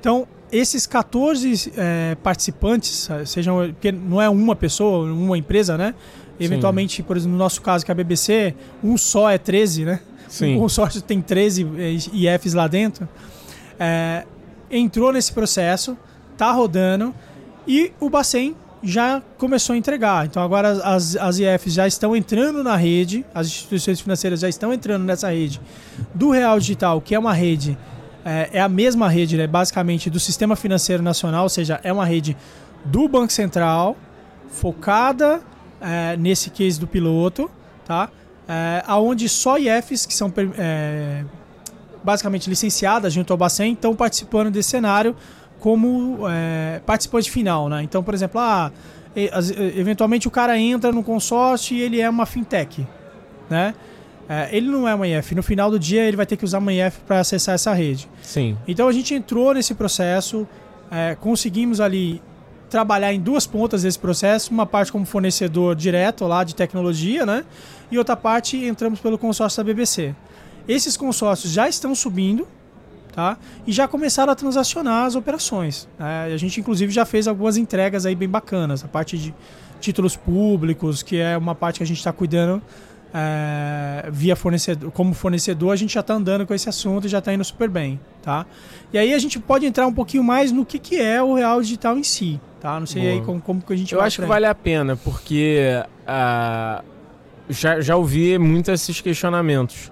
Então, 0.00 0.26
esses 0.50 0.86
14 0.86 1.72
é, 1.76 2.16
participantes, 2.22 3.08
sejam, 3.26 3.70
porque 3.72 3.92
não 3.92 4.20
é 4.20 4.28
uma 4.28 4.56
pessoa, 4.56 5.12
uma 5.12 5.36
empresa, 5.36 5.76
né? 5.76 5.94
Eventualmente, 6.40 6.96
Sim. 6.96 7.02
por 7.02 7.16
exemplo, 7.16 7.32
no 7.32 7.38
nosso 7.38 7.60
caso, 7.60 7.84
que 7.84 7.90
é 7.90 7.92
a 7.92 7.96
BBC, 7.96 8.54
um 8.82 8.96
só 8.96 9.28
é 9.28 9.36
13, 9.36 9.84
né? 9.84 10.00
Sim. 10.28 10.56
Um 10.56 10.60
consórcio 10.60 11.02
tem 11.02 11.20
13 11.20 11.66
IFs 12.12 12.54
lá 12.54 12.68
dentro. 12.68 13.08
É, 13.78 14.24
entrou 14.70 15.12
nesse 15.12 15.32
processo, 15.32 15.96
tá 16.36 16.52
rodando 16.52 17.14
e 17.66 17.92
o 17.98 18.08
Bacen 18.08 18.54
já 18.82 19.22
começou 19.36 19.74
a 19.74 19.76
entregar. 19.76 20.26
Então 20.26 20.42
agora 20.42 20.70
as, 20.84 21.16
as 21.16 21.38
IFs 21.38 21.72
já 21.72 21.86
estão 21.86 22.14
entrando 22.14 22.62
na 22.62 22.76
rede, 22.76 23.24
as 23.34 23.46
instituições 23.46 24.00
financeiras 24.00 24.40
já 24.40 24.48
estão 24.48 24.72
entrando 24.72 25.04
nessa 25.04 25.30
rede 25.30 25.60
do 26.14 26.30
Real 26.30 26.58
Digital, 26.58 27.00
que 27.00 27.14
é 27.14 27.18
uma 27.18 27.32
rede, 27.32 27.76
é, 28.24 28.50
é 28.54 28.60
a 28.60 28.68
mesma 28.68 29.08
rede, 29.08 29.36
né, 29.36 29.46
basicamente, 29.46 30.10
do 30.10 30.20
Sistema 30.20 30.56
Financeiro 30.56 31.02
Nacional, 31.02 31.44
ou 31.44 31.48
seja, 31.48 31.80
é 31.82 31.92
uma 31.92 32.04
rede 32.04 32.36
do 32.84 33.08
Banco 33.08 33.32
Central, 33.32 33.96
focada 34.48 35.40
é, 35.80 36.16
nesse 36.16 36.50
case 36.50 36.78
do 36.78 36.86
piloto, 36.86 37.50
tá? 37.84 38.08
É, 38.48 38.82
aonde 38.86 39.28
só 39.28 39.58
IFs 39.58 40.06
que 40.06 40.14
são 40.14 40.32
é, 40.56 41.22
basicamente 42.02 42.48
licenciadas 42.48 43.12
junto 43.12 43.30
ao 43.32 43.36
Bacen 43.36 43.74
estão 43.74 43.94
participando 43.94 44.50
desse 44.50 44.70
cenário 44.70 45.14
como 45.60 46.28
é, 46.28 46.80
participante 46.86 47.30
final, 47.30 47.68
né? 47.68 47.82
Então, 47.82 48.02
por 48.02 48.14
exemplo, 48.14 48.40
ah, 48.40 48.70
eventualmente 49.76 50.28
o 50.28 50.30
cara 50.30 50.58
entra 50.58 50.92
no 50.92 51.02
consórcio 51.02 51.76
e 51.76 51.82
ele 51.82 52.00
é 52.00 52.08
uma 52.08 52.26
fintech, 52.26 52.86
né? 53.50 53.74
É, 54.28 54.48
ele 54.54 54.68
não 54.68 54.86
é 54.86 54.94
uma 54.94 55.08
IF. 55.08 55.34
No 55.34 55.42
final 55.42 55.70
do 55.70 55.78
dia, 55.78 56.04
ele 56.04 56.16
vai 56.16 56.26
ter 56.26 56.36
que 56.36 56.44
usar 56.44 56.58
uma 56.58 56.72
IF 56.72 57.00
para 57.06 57.20
acessar 57.20 57.54
essa 57.54 57.72
rede. 57.72 58.06
Sim. 58.22 58.58
Então, 58.68 58.86
a 58.86 58.92
gente 58.92 59.14
entrou 59.14 59.54
nesse 59.54 59.74
processo, 59.74 60.46
é, 60.90 61.16
conseguimos 61.18 61.80
ali 61.80 62.20
trabalhar 62.68 63.12
em 63.14 63.20
duas 63.20 63.46
pontas 63.46 63.82
desse 63.82 63.98
processo, 63.98 64.52
uma 64.52 64.66
parte 64.66 64.92
como 64.92 65.06
fornecedor 65.06 65.74
direto 65.74 66.26
lá 66.26 66.44
de 66.44 66.54
tecnologia, 66.54 67.24
né? 67.24 67.42
E 67.90 67.96
outra 67.96 68.14
parte 68.14 68.58
entramos 68.58 69.00
pelo 69.00 69.16
consórcio 69.16 69.56
da 69.56 69.64
BBC. 69.64 70.14
Esses 70.68 70.94
consórcios 70.94 71.50
já 71.50 71.66
estão 71.66 71.94
subindo, 71.94 72.46
tá? 73.12 73.38
E 73.66 73.72
já 73.72 73.88
começaram 73.88 74.32
a 74.32 74.36
transacionar 74.36 75.06
as 75.06 75.14
operações. 75.14 75.88
Né? 75.98 76.30
A 76.32 76.36
gente, 76.36 76.60
inclusive, 76.60 76.92
já 76.92 77.04
fez 77.04 77.26
algumas 77.28 77.56
entregas 77.56 78.06
aí 78.06 78.14
bem 78.14 78.28
bacanas. 78.28 78.84
A 78.84 78.88
parte 78.88 79.18
de 79.18 79.34
títulos 79.80 80.16
públicos, 80.16 81.02
que 81.02 81.18
é 81.18 81.36
uma 81.36 81.54
parte 81.54 81.78
que 81.78 81.82
a 81.82 81.86
gente 81.86 81.98
está 81.98 82.12
cuidando 82.12 82.62
é, 83.12 84.08
via 84.10 84.36
fornecedor, 84.36 84.90
como 84.90 85.14
fornecedor, 85.14 85.72
a 85.72 85.76
gente 85.76 85.94
já 85.94 86.00
está 86.00 86.14
andando 86.14 86.46
com 86.46 86.54
esse 86.54 86.68
assunto 86.68 87.06
e 87.06 87.08
já 87.08 87.18
está 87.18 87.32
indo 87.32 87.44
super 87.44 87.68
bem, 87.68 87.98
tá? 88.22 88.44
E 88.92 88.98
aí 88.98 89.14
a 89.14 89.18
gente 89.18 89.38
pode 89.38 89.66
entrar 89.66 89.86
um 89.86 89.92
pouquinho 89.92 90.22
mais 90.22 90.52
no 90.52 90.64
que, 90.64 90.78
que 90.78 91.00
é 91.00 91.22
o 91.22 91.34
real 91.34 91.60
digital 91.60 91.96
em 91.96 92.02
si, 92.02 92.40
tá? 92.60 92.78
Não 92.78 92.86
sei 92.86 93.02
Boa. 93.02 93.14
aí 93.14 93.20
como, 93.22 93.40
como 93.40 93.62
que 93.62 93.72
a 93.72 93.76
gente 93.76 93.94
Eu 93.94 94.00
acho 94.00 94.20
que 94.20 94.28
vale 94.28 94.46
a 94.46 94.54
pena, 94.54 94.96
porque 94.96 95.82
uh, 96.02 96.84
já, 97.48 97.80
já 97.80 97.96
ouvi 97.96 98.38
muitos 98.38 98.74
esses 98.74 99.00
questionamentos. 99.00 99.90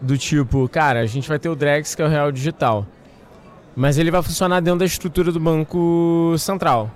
Do 0.00 0.16
tipo, 0.16 0.68
cara, 0.68 1.00
a 1.00 1.06
gente 1.06 1.28
vai 1.28 1.38
ter 1.38 1.48
o 1.48 1.56
Drex, 1.56 1.94
que 1.94 2.02
é 2.02 2.04
o 2.04 2.08
real 2.08 2.30
digital. 2.30 2.86
Mas 3.74 3.98
ele 3.98 4.10
vai 4.10 4.22
funcionar 4.22 4.60
dentro 4.60 4.80
da 4.80 4.84
estrutura 4.84 5.30
do 5.32 5.40
Banco 5.40 6.34
Central. 6.38 6.90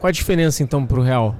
Qual 0.00 0.08
a 0.08 0.12
diferença 0.12 0.62
então 0.62 0.84
para 0.84 0.98
o 0.98 1.02
real? 1.02 1.34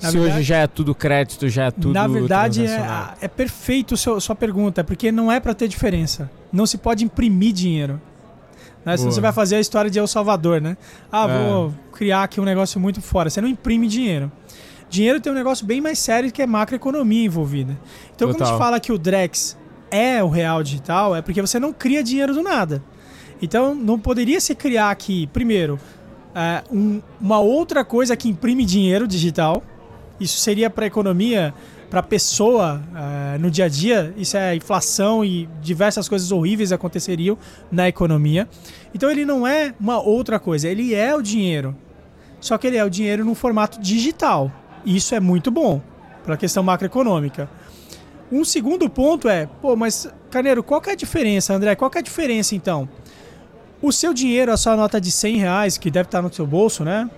Na 0.00 0.08
Se 0.08 0.16
verdade, 0.16 0.38
hoje 0.38 0.42
já 0.44 0.56
é 0.58 0.66
tudo 0.66 0.94
crédito, 0.94 1.48
já 1.48 1.64
é 1.64 1.70
tudo. 1.70 1.92
Na 1.92 2.06
verdade, 2.06 2.64
é, 2.64 2.80
é 3.20 3.28
perfeito 3.28 3.94
a 3.94 4.20
sua 4.20 4.34
pergunta, 4.34 4.82
porque 4.82 5.12
não 5.12 5.30
é 5.30 5.38
para 5.38 5.52
ter 5.52 5.68
diferença. 5.68 6.30
Não 6.52 6.64
se 6.64 6.78
pode 6.78 7.04
imprimir 7.04 7.52
dinheiro. 7.52 8.00
Né? 8.84 8.96
Se 8.96 9.04
você 9.04 9.20
vai 9.20 9.32
fazer 9.32 9.56
a 9.56 9.60
história 9.60 9.90
de 9.90 9.98
El 9.98 10.06
Salvador, 10.06 10.60
né? 10.60 10.76
Ah, 11.12 11.26
vou 11.26 11.68
é. 11.68 11.96
criar 11.96 12.22
aqui 12.22 12.40
um 12.40 12.44
negócio 12.44 12.80
muito 12.80 13.02
fora. 13.02 13.28
Você 13.28 13.40
não 13.40 13.48
imprime 13.48 13.86
dinheiro. 13.86 14.32
Dinheiro 14.88 15.20
tem 15.20 15.30
um 15.30 15.34
negócio 15.36 15.66
bem 15.66 15.80
mais 15.80 15.98
sério 15.98 16.32
que 16.32 16.40
é 16.40 16.46
macroeconomia 16.46 17.24
envolvida. 17.24 17.78
Então, 18.14 18.28
Total. 18.28 18.34
quando 18.34 18.42
a 18.42 18.46
gente 18.46 18.58
fala 18.58 18.80
que 18.80 18.90
o 18.90 18.98
Drex 18.98 19.56
é 19.90 20.22
o 20.22 20.28
real 20.28 20.62
digital, 20.62 21.14
é 21.14 21.22
porque 21.22 21.40
você 21.40 21.58
não 21.58 21.72
cria 21.72 22.02
dinheiro 22.02 22.34
do 22.34 22.42
nada. 22.42 22.82
Então 23.42 23.74
não 23.74 23.98
poderia 23.98 24.40
se 24.40 24.54
criar 24.54 24.90
aqui, 24.90 25.26
primeiro, 25.28 25.78
é, 26.34 26.62
um, 26.70 27.00
uma 27.20 27.40
outra 27.40 27.84
coisa 27.84 28.16
que 28.16 28.28
imprime 28.28 28.64
dinheiro 28.64 29.06
digital. 29.06 29.62
Isso 30.18 30.38
seria 30.38 30.68
para 30.68 30.84
a 30.84 30.86
economia, 30.86 31.54
para 31.88 32.00
a 32.00 32.02
pessoa 32.02 32.82
é, 33.34 33.38
no 33.38 33.50
dia 33.50 33.64
a 33.64 33.68
dia. 33.68 34.14
Isso 34.16 34.36
é 34.36 34.54
inflação 34.54 35.24
e 35.24 35.48
diversas 35.60 36.08
coisas 36.08 36.30
horríveis 36.30 36.72
aconteceriam 36.72 37.36
na 37.72 37.88
economia. 37.88 38.48
Então 38.94 39.10
ele 39.10 39.24
não 39.24 39.46
é 39.46 39.74
uma 39.80 40.00
outra 40.00 40.38
coisa, 40.38 40.68
ele 40.68 40.94
é 40.94 41.14
o 41.14 41.22
dinheiro. 41.22 41.74
Só 42.40 42.56
que 42.56 42.66
ele 42.66 42.76
é 42.76 42.84
o 42.84 42.90
dinheiro 42.90 43.24
no 43.24 43.34
formato 43.34 43.80
digital. 43.80 44.50
Isso 44.84 45.14
é 45.14 45.20
muito 45.20 45.50
bom 45.50 45.80
para 46.24 46.34
a 46.34 46.38
questão 46.38 46.62
macroeconômica. 46.62 47.50
Um 48.30 48.44
segundo 48.44 48.88
ponto 48.88 49.28
é, 49.28 49.46
pô, 49.60 49.74
mas 49.74 50.08
Carneiro, 50.30 50.62
qual 50.62 50.80
que 50.80 50.88
é 50.88 50.92
a 50.92 50.96
diferença, 50.96 51.52
André? 51.52 51.74
Qual 51.74 51.90
que 51.90 51.98
é 51.98 52.00
a 52.00 52.04
diferença 52.04 52.54
então? 52.54 52.88
O 53.82 53.90
seu 53.90 54.14
dinheiro, 54.14 54.52
a 54.52 54.56
sua 54.56 54.76
nota 54.76 55.00
de 55.00 55.10
100 55.10 55.36
reais, 55.36 55.76
que 55.76 55.90
deve 55.90 56.06
estar 56.06 56.22
no 56.22 56.32
seu 56.32 56.46
bolso, 56.46 56.84
né? 56.84 57.10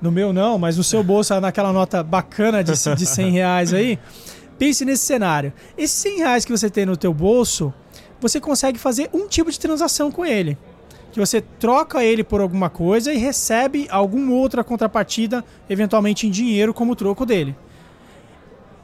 No 0.00 0.10
meu 0.10 0.32
não, 0.32 0.58
mas 0.58 0.76
no 0.78 0.84
seu 0.84 1.02
bolso, 1.02 1.38
naquela 1.40 1.72
nota 1.72 2.02
bacana 2.02 2.64
de, 2.64 2.72
de 2.72 3.06
100 3.06 3.30
reais 3.30 3.74
aí. 3.74 3.98
Pense 4.58 4.84
nesse 4.84 5.04
cenário. 5.04 5.52
Esses 5.76 5.96
100 5.98 6.18
reais 6.18 6.44
que 6.44 6.52
você 6.52 6.70
tem 6.70 6.86
no 6.86 6.96
teu 6.96 7.12
bolso, 7.12 7.74
você 8.20 8.40
consegue 8.40 8.78
fazer 8.78 9.10
um 9.12 9.28
tipo 9.28 9.50
de 9.50 9.60
transação 9.60 10.10
com 10.10 10.24
ele. 10.24 10.56
Que 11.12 11.20
você 11.20 11.42
troca 11.42 12.02
ele 12.02 12.24
por 12.24 12.40
alguma 12.40 12.70
coisa 12.70 13.12
e 13.12 13.18
recebe 13.18 13.86
alguma 13.90 14.32
outra 14.32 14.64
contrapartida, 14.64 15.44
eventualmente 15.68 16.26
em 16.26 16.30
dinheiro, 16.30 16.72
como 16.72 16.96
troco 16.96 17.26
dele 17.26 17.54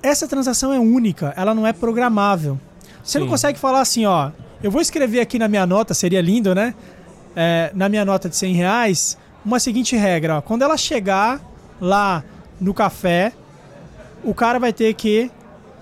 essa 0.02 0.28
transação 0.28 0.72
é 0.72 0.78
única, 0.78 1.32
ela 1.36 1.54
não 1.54 1.66
é 1.66 1.72
programável. 1.72 2.58
Você 3.02 3.18
Sim. 3.18 3.20
não 3.20 3.28
consegue 3.28 3.58
falar 3.58 3.80
assim, 3.80 4.06
ó, 4.06 4.30
eu 4.62 4.70
vou 4.70 4.80
escrever 4.80 5.20
aqui 5.20 5.38
na 5.38 5.48
minha 5.48 5.66
nota, 5.66 5.94
seria 5.94 6.20
lindo, 6.20 6.54
né? 6.54 6.74
É, 7.34 7.70
na 7.74 7.88
minha 7.88 8.04
nota 8.04 8.28
de 8.28 8.36
100 8.36 8.54
reais, 8.54 9.18
uma 9.44 9.60
seguinte 9.60 9.96
regra, 9.96 10.38
ó, 10.38 10.40
quando 10.40 10.62
ela 10.62 10.76
chegar 10.76 11.40
lá 11.80 12.24
no 12.60 12.74
café, 12.74 13.32
o 14.24 14.34
cara 14.34 14.58
vai 14.58 14.72
ter 14.72 14.92
que 14.94 15.30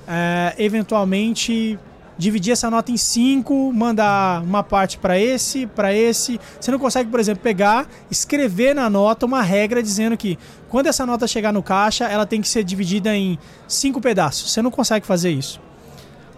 é, 0.07 0.55
eventualmente 0.59 1.79
dividir 2.19 2.53
essa 2.53 2.71
nota 2.71 2.91
em 2.91 2.97
cinco, 2.97 3.73
mandar 3.73 4.43
uma 4.43 4.63
parte 4.63 4.99
para 4.99 5.19
esse, 5.19 5.67
para 5.67 5.93
esse. 5.93 6.41
Você 6.59 6.71
não 6.71 6.79
consegue, 6.79 7.11
por 7.11 7.21
exemplo, 7.21 7.43
pegar, 7.43 7.87
escrever 8.11 8.75
na 8.75 8.89
nota 8.89 9.27
uma 9.27 9.43
regra 9.43 9.83
dizendo 9.83 10.17
que 10.17 10.39
quando 10.77 10.89
essa 10.89 11.07
nota 11.07 11.27
chegar 11.27 11.55
no 11.55 11.63
caixa, 11.63 12.05
ela 12.05 12.27
tem 12.27 12.39
que 12.39 12.47
ser 12.47 12.63
dividida 12.63 13.17
em 13.17 13.39
cinco 13.67 13.99
pedaços. 13.99 14.53
Você 14.53 14.61
não 14.61 14.71
consegue 14.71 15.07
fazer 15.07 15.31
isso. 15.31 15.59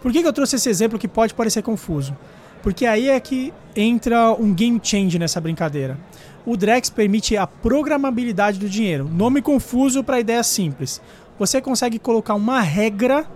Por 0.00 0.12
que, 0.12 0.22
que 0.22 0.28
eu 0.28 0.32
trouxe 0.32 0.54
esse 0.54 0.68
exemplo 0.68 0.96
que 0.96 1.08
pode 1.08 1.34
parecer 1.34 1.60
confuso? 1.60 2.16
Porque 2.62 2.86
aí 2.86 3.08
é 3.08 3.18
que 3.18 3.52
entra 3.74 4.30
um 4.30 4.54
game 4.54 4.80
change 4.80 5.18
nessa 5.18 5.40
brincadeira. 5.40 5.98
O 6.46 6.56
Drex 6.56 6.88
permite 6.88 7.36
a 7.36 7.48
programabilidade 7.48 8.60
do 8.60 8.68
dinheiro. 8.68 9.10
Nome 9.12 9.42
confuso 9.42 10.04
para 10.04 10.20
ideia 10.20 10.44
simples. 10.44 11.02
Você 11.36 11.60
consegue 11.60 11.98
colocar 11.98 12.36
uma 12.36 12.60
regra 12.60 13.26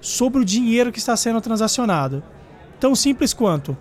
sobre 0.00 0.40
o 0.40 0.46
dinheiro 0.46 0.90
que 0.90 0.98
está 0.98 1.14
sendo 1.14 1.42
transacionado. 1.42 2.22
Tão 2.80 2.94
simples 2.94 3.34
quanto. 3.34 3.76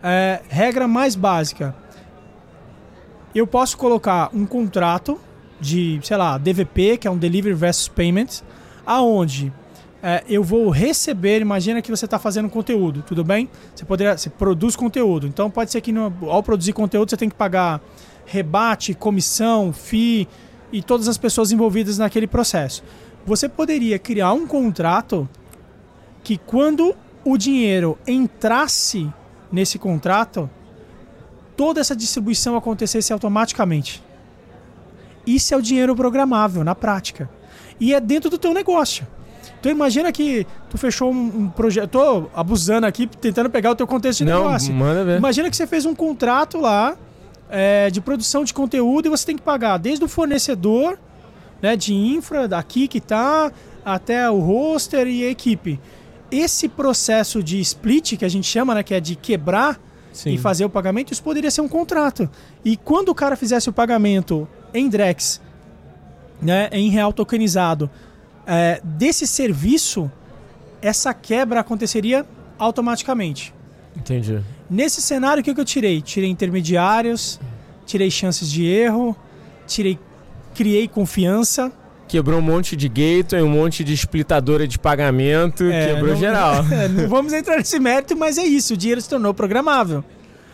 É, 0.00 0.40
regra 0.48 0.86
mais 0.86 1.16
básica. 1.16 1.74
Eu 3.34 3.44
posso 3.44 3.76
colocar 3.76 4.30
um 4.32 4.46
contrato 4.46 5.20
de, 5.60 6.00
sei 6.02 6.16
lá, 6.16 6.38
DVP, 6.38 6.98
que 6.98 7.08
é 7.08 7.10
um 7.10 7.16
Delivery 7.16 7.54
versus 7.54 7.88
Payment, 7.88 8.42
aonde 8.84 9.52
é, 10.02 10.22
eu 10.28 10.42
vou 10.42 10.70
receber, 10.70 11.40
imagina 11.40 11.82
que 11.82 11.90
você 11.90 12.04
está 12.04 12.18
fazendo 12.18 12.48
conteúdo, 12.48 13.02
tudo 13.02 13.24
bem? 13.24 13.48
Você, 13.74 13.84
poderia, 13.84 14.16
você 14.16 14.30
produz 14.30 14.76
conteúdo, 14.76 15.26
então 15.26 15.50
pode 15.50 15.72
ser 15.72 15.80
que 15.80 15.90
no, 15.92 16.12
ao 16.28 16.42
produzir 16.42 16.72
conteúdo 16.72 17.10
você 17.10 17.16
tem 17.16 17.28
que 17.28 17.34
pagar 17.34 17.80
rebate, 18.24 18.94
comissão, 18.94 19.72
FII, 19.72 20.28
e 20.72 20.82
todas 20.82 21.08
as 21.08 21.16
pessoas 21.16 21.52
envolvidas 21.52 21.98
naquele 21.98 22.26
processo. 22.26 22.82
Você 23.24 23.48
poderia 23.48 23.98
criar 23.98 24.32
um 24.32 24.46
contrato 24.46 25.28
que 26.22 26.36
quando 26.36 26.94
o 27.24 27.36
dinheiro 27.36 27.98
entrasse 28.06 29.10
nesse 29.50 29.78
contrato, 29.78 30.50
toda 31.56 31.80
essa 31.80 31.96
distribuição 31.96 32.56
acontecesse 32.56 33.12
automaticamente. 33.12 34.02
Isso 35.26 35.52
é 35.52 35.56
o 35.56 35.62
dinheiro 35.62 35.94
programável 35.96 36.62
na 36.62 36.74
prática. 36.74 37.28
E 37.80 37.92
é 37.92 38.00
dentro 38.00 38.30
do 38.30 38.38
teu 38.38 38.54
negócio. 38.54 39.06
Então 39.58 39.72
imagina 39.72 40.12
que 40.12 40.46
tu 40.70 40.78
fechou 40.78 41.12
um, 41.12 41.26
um 41.40 41.48
projeto. 41.48 41.90
Tô 41.90 42.26
abusando 42.34 42.86
aqui, 42.86 43.06
tentando 43.06 43.50
pegar 43.50 43.72
o 43.72 43.74
teu 43.74 43.86
contexto 43.86 44.18
de 44.20 44.26
Não, 44.26 44.44
negócio. 44.44 44.72
manda 44.72 45.04
ver. 45.04 45.18
Imagina 45.18 45.50
que 45.50 45.56
você 45.56 45.66
fez 45.66 45.84
um 45.84 45.94
contrato 45.94 46.58
lá 46.58 46.96
é, 47.50 47.90
de 47.90 48.00
produção 48.00 48.44
de 48.44 48.54
conteúdo 48.54 49.06
e 49.06 49.08
você 49.08 49.26
tem 49.26 49.36
que 49.36 49.42
pagar 49.42 49.78
desde 49.78 50.04
o 50.04 50.08
fornecedor 50.08 50.98
né, 51.60 51.76
de 51.76 51.94
infra, 51.94 52.46
daqui 52.46 52.86
que 52.86 53.00
tá, 53.00 53.50
até 53.84 54.30
o 54.30 54.38
roster 54.38 55.06
e 55.06 55.24
a 55.24 55.30
equipe. 55.30 55.80
Esse 56.30 56.68
processo 56.68 57.42
de 57.42 57.60
split, 57.60 58.16
que 58.16 58.24
a 58.24 58.28
gente 58.28 58.46
chama, 58.46 58.74
né, 58.74 58.82
que 58.82 58.94
é 58.94 59.00
de 59.00 59.16
quebrar 59.16 59.80
Sim. 60.12 60.30
e 60.30 60.38
fazer 60.38 60.64
o 60.64 60.70
pagamento, 60.70 61.12
isso 61.12 61.22
poderia 61.22 61.50
ser 61.50 61.60
um 61.60 61.68
contrato. 61.68 62.28
E 62.64 62.76
quando 62.76 63.10
o 63.10 63.14
cara 63.14 63.36
fizesse 63.36 63.68
o 63.68 63.72
pagamento 63.72 64.48
em 64.78 64.88
Drex, 64.88 65.40
né, 66.40 66.68
em 66.72 66.90
real 66.90 67.12
tokenizado, 67.12 67.88
é, 68.46 68.80
desse 68.84 69.26
serviço, 69.26 70.10
essa 70.82 71.12
quebra 71.14 71.60
aconteceria 71.60 72.24
automaticamente. 72.58 73.52
Entendi. 73.96 74.40
Nesse 74.68 75.00
cenário, 75.00 75.40
o 75.40 75.44
que, 75.44 75.54
que 75.54 75.60
eu 75.60 75.64
tirei? 75.64 76.00
Tirei 76.02 76.28
intermediários, 76.28 77.40
tirei 77.86 78.10
chances 78.10 78.50
de 78.50 78.64
erro, 78.66 79.16
tirei, 79.66 79.98
criei 80.54 80.86
confiança. 80.86 81.72
Quebrou 82.08 82.38
um 82.38 82.42
monte 82.42 82.76
de 82.76 82.88
gateway, 82.88 83.42
um 83.42 83.48
monte 83.48 83.82
de 83.82 83.92
splitadora 83.94 84.68
de 84.68 84.78
pagamento, 84.78 85.64
É, 85.64 85.94
quebrou 85.94 86.10
não- 86.12 86.16
geral. 86.20 86.64
É, 86.70 86.88
não 86.88 87.08
vamos 87.08 87.32
entrar 87.32 87.56
nesse 87.56 87.78
mérito, 87.80 88.16
mas 88.16 88.38
é 88.38 88.44
isso. 88.44 88.74
O 88.74 88.76
dinheiro 88.76 89.00
se 89.00 89.08
tornou 89.08 89.32
programável. 89.34 90.04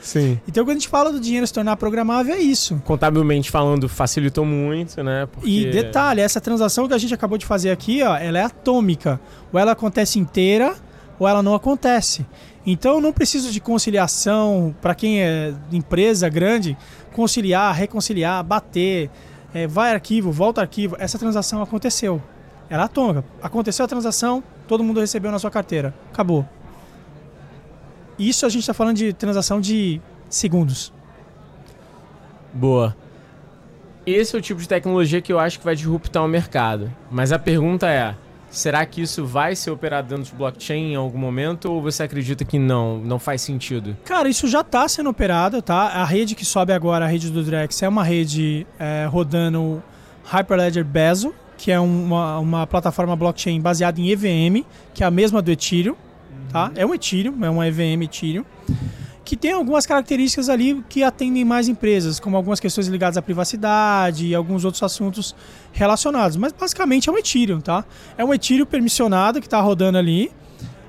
Sim. 0.03 0.39
Então, 0.47 0.65
quando 0.65 0.71
a 0.71 0.75
gente 0.75 0.89
fala 0.89 1.13
do 1.13 1.21
dinheiro 1.21 1.47
se 1.47 1.53
tornar 1.53 1.77
programável, 1.77 2.35
é 2.35 2.39
isso. 2.39 2.83
Contabilmente 2.85 3.51
falando, 3.51 3.89
facilitou 3.89 4.45
muito, 4.45 5.03
né? 5.03 5.27
Porque... 5.27 5.49
E 5.49 5.71
detalhe, 5.71 6.21
essa 6.21 6.41
transação 6.41 6.89
que 6.89 6.93
a 6.93 6.99
gente 6.99 7.15
acabou 7.15 7.39
de 7.39 7.47
fazer 7.47 7.71
aqui, 7.71 8.03
ó, 8.03 8.17
ela 8.17 8.39
é 8.39 8.43
atômica. 8.43 9.21
Ou 9.53 9.59
ela 9.59 9.73
acontece 9.73 10.19
inteira, 10.19 10.75
ou 11.19 11.29
ela 11.29 11.43
não 11.43 11.55
acontece. 11.55 12.27
Então 12.67 12.97
eu 12.97 13.01
não 13.01 13.13
preciso 13.13 13.51
de 13.51 13.61
conciliação 13.61 14.75
para 14.81 14.95
quem 14.95 15.23
é 15.23 15.55
empresa 15.73 16.29
grande, 16.29 16.77
conciliar, 17.13 17.75
reconciliar, 17.75 18.43
bater, 18.45 19.11
é, 19.55 19.67
vai 19.67 19.93
arquivo, 19.93 20.31
volta 20.31 20.61
arquivo. 20.61 20.97
Essa 20.99 21.19
transação 21.19 21.63
aconteceu. 21.63 22.21
Ela 22.69 22.83
é 22.83 22.87
atômica. 22.87 23.25
Aconteceu 23.43 23.85
a 23.85 23.89
transação, 23.89 24.43
todo 24.67 24.83
mundo 24.83 25.01
recebeu 25.01 25.31
na 25.31 25.39
sua 25.39 25.51
carteira. 25.51 25.95
Acabou. 26.13 26.47
Isso 28.19 28.47
a 28.47 28.49
gente 28.49 28.61
está 28.61 28.75
falando 28.75 28.97
de 28.97 29.13
transação 29.13 29.61
de 29.61 30.01
segundos. 30.29 30.93
Boa. 32.53 32.97
Esse 34.05 34.35
é 34.35 34.39
o 34.39 34.43
tipo 34.43 34.61
de 34.61 34.69
tecnologia 34.69 35.21
que 35.21 35.33
eu 35.33 35.39
acho 35.39 35.59
que 35.59 35.65
vai 35.65 35.77
disruptar 35.77 36.25
o 36.25 36.29
mercado. 36.29 36.93
Mas 37.11 37.33
a 37.33 37.39
pergunta 37.39 37.89
é: 37.89 38.15
será 38.51 38.85
que 38.85 39.01
isso 39.01 39.25
vai 39.25 39.55
ser 39.55 39.71
operado 39.71 40.09
dentro 40.09 40.25
de 40.25 40.37
blockchain 40.37 40.93
em 40.93 40.97
algum 40.97 41.19
momento 41.19 41.73
ou 41.73 41.81
você 41.81 42.03
acredita 42.03 42.45
que 42.45 42.59
não, 42.59 42.99
não 42.99 43.19
faz 43.19 43.43
sentido? 43.43 43.97
Cara, 44.05 44.29
isso 44.29 44.49
já 44.49 44.61
está 44.61 44.87
sendo 44.89 45.09
operado, 45.09 45.63
tá? 45.63 45.89
A 45.89 46.05
rede 46.05 46.35
que 46.35 46.45
sobe 46.45 46.73
agora, 46.73 47.05
a 47.05 47.09
rede 47.09 47.31
do 47.31 47.43
Drex, 47.43 47.83
é 47.83 47.89
uma 47.89 48.03
rede 48.03 48.67
é, 48.79 49.07
rodando 49.09 49.83
Hyperledger 50.25 50.85
Bezo, 50.85 51.33
que 51.57 51.71
é 51.71 51.79
uma, 51.79 52.39
uma 52.39 52.67
plataforma 52.67 53.15
blockchain 53.15 53.61
baseada 53.61 54.01
em 54.01 54.11
EVM, 54.11 54.65
que 54.93 55.05
é 55.05 55.07
a 55.07 55.11
mesma 55.11 55.41
do 55.41 55.51
Ethereum, 55.51 55.95
tá? 56.53 56.71
É 56.75 56.85
um 56.85 56.95
Ethereum, 56.95 57.45
é 57.45 57.51
uma 57.51 57.67
EVM 57.67 58.03
Ethereum, 58.03 58.45
que 59.25 59.37
tem 59.37 59.53
algumas 59.53 59.87
características 59.87 60.49
ali 60.49 60.85
que 60.89 61.03
atendem 61.03 61.45
mais 61.45 61.69
empresas, 61.69 62.21
como 62.21 62.37
algumas 62.37 62.61
questões 62.61 62.87
ligadas 62.89 63.17
à 63.17 63.23
privacidade 63.23 64.27
e 64.27 64.35
alguns 64.35 64.65
outros 64.65 64.83
assuntos 64.83 65.35
relacionados. 65.73 66.37
Mas 66.37 66.53
basicamente 66.53 67.09
é 67.09 67.13
um 67.13 67.19
Ethereum, 67.19 67.61
tá? 67.61 67.85
É 68.19 68.25
um 68.25 68.35
Ethereum 68.35 68.67
permissionado 68.67 69.41
que 69.41 69.47
está 69.47 69.61
rodando 69.61 69.97
ali. 69.97 70.31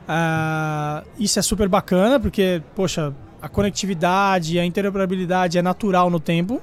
Ah, 0.08 1.04
isso 1.18 1.40
é 1.40 1.42
super 1.42 1.70
bacana, 1.70 2.20
porque, 2.20 2.62
poxa, 2.76 3.14
a 3.42 3.48
conectividade, 3.48 4.60
a 4.60 4.66
interoperabilidade 4.66 5.58
é 5.58 5.62
natural 5.62 6.10
no 6.10 6.20
tempo, 6.20 6.62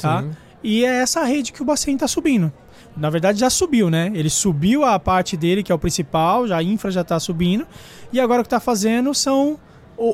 tá? 0.00 0.22
Sim. 0.22 0.30
E 0.62 0.84
é 0.84 1.00
essa 1.00 1.24
rede 1.24 1.52
que 1.52 1.62
o 1.62 1.64
Bacen 1.64 1.94
está 1.94 2.08
subindo. 2.08 2.52
Na 2.98 3.10
verdade, 3.10 3.38
já 3.38 3.48
subiu, 3.48 3.88
né? 3.88 4.10
Ele 4.14 4.28
subiu 4.28 4.84
a 4.84 4.98
parte 4.98 5.36
dele, 5.36 5.62
que 5.62 5.70
é 5.70 5.74
o 5.74 5.78
principal, 5.78 6.48
já 6.48 6.56
a 6.56 6.62
infra 6.62 6.90
já 6.90 7.02
está 7.02 7.18
subindo. 7.20 7.66
E 8.12 8.18
agora 8.18 8.40
o 8.40 8.44
que 8.44 8.48
está 8.48 8.58
fazendo 8.58 9.14
são 9.14 9.58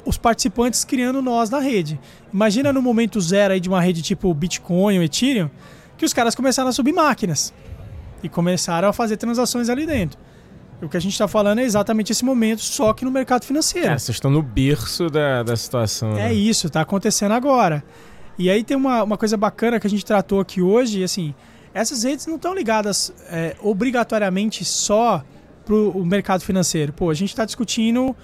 os 0.04 0.16
participantes 0.16 0.84
criando 0.84 1.20
nós 1.20 1.50
na 1.50 1.58
rede. 1.58 2.00
Imagina 2.32 2.72
no 2.72 2.80
momento 2.80 3.20
zero 3.20 3.54
aí 3.54 3.60
de 3.60 3.68
uma 3.68 3.80
rede 3.80 4.02
tipo 4.02 4.32
Bitcoin 4.32 4.98
ou 4.98 5.02
Ethereum, 5.02 5.50
que 5.96 6.04
os 6.04 6.12
caras 6.12 6.34
começaram 6.34 6.68
a 6.68 6.72
subir 6.72 6.92
máquinas. 6.92 7.52
E 8.22 8.28
começaram 8.28 8.88
a 8.88 8.92
fazer 8.92 9.16
transações 9.16 9.68
ali 9.68 9.86
dentro. 9.86 10.18
O 10.82 10.88
que 10.88 10.96
a 10.96 11.00
gente 11.00 11.12
está 11.12 11.28
falando 11.28 11.60
é 11.60 11.62
exatamente 11.62 12.12
esse 12.12 12.24
momento, 12.24 12.60
só 12.60 12.92
que 12.92 13.04
no 13.04 13.10
mercado 13.10 13.44
financeiro. 13.44 13.86
Cara, 13.86 13.98
vocês 13.98 14.16
estão 14.16 14.30
no 14.30 14.42
berço 14.42 15.08
da, 15.08 15.42
da 15.42 15.56
situação. 15.56 16.12
É 16.12 16.28
né? 16.28 16.34
isso, 16.34 16.68
tá 16.68 16.80
acontecendo 16.80 17.32
agora. 17.32 17.82
E 18.38 18.50
aí 18.50 18.64
tem 18.64 18.76
uma, 18.76 19.02
uma 19.02 19.16
coisa 19.16 19.36
bacana 19.36 19.78
que 19.78 19.86
a 19.86 19.90
gente 19.90 20.04
tratou 20.04 20.40
aqui 20.40 20.60
hoje, 20.60 21.04
assim, 21.04 21.34
essas 21.74 22.04
redes 22.04 22.26
não 22.26 22.36
estão 22.36 22.54
ligadas 22.54 23.12
é, 23.28 23.56
obrigatoriamente 23.60 24.64
só 24.64 25.24
para 25.64 25.74
o 25.74 26.06
mercado 26.06 26.42
financeiro. 26.42 26.92
Pô, 26.92 27.10
a 27.10 27.14
gente 27.14 27.30
está 27.30 27.44
discutindo 27.44 28.14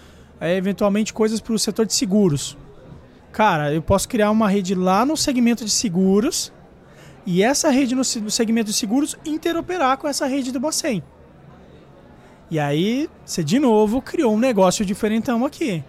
é, 0.40 0.56
eventualmente 0.56 1.12
coisas 1.12 1.40
para 1.40 1.52
o 1.52 1.58
setor 1.58 1.84
de 1.84 1.92
seguros. 1.92 2.56
Cara, 3.32 3.72
eu 3.74 3.82
posso 3.82 4.08
criar 4.08 4.30
uma 4.30 4.48
rede 4.48 4.74
lá 4.74 5.04
no 5.04 5.16
segmento 5.16 5.64
de 5.64 5.70
seguros 5.70 6.52
e 7.26 7.42
essa 7.42 7.70
rede 7.70 7.94
no, 7.94 8.02
no 8.22 8.30
segmento 8.30 8.70
de 8.70 8.76
seguros 8.76 9.16
interoperar 9.24 9.98
com 9.98 10.06
essa 10.06 10.26
rede 10.26 10.52
do 10.52 10.60
Bacen. 10.60 11.02
E 12.50 12.58
aí, 12.58 13.08
você 13.24 13.44
de 13.44 13.58
novo 13.58 14.00
criou 14.02 14.34
um 14.34 14.38
negócio 14.38 14.84
diferentão 14.84 15.44
aqui. 15.44 15.84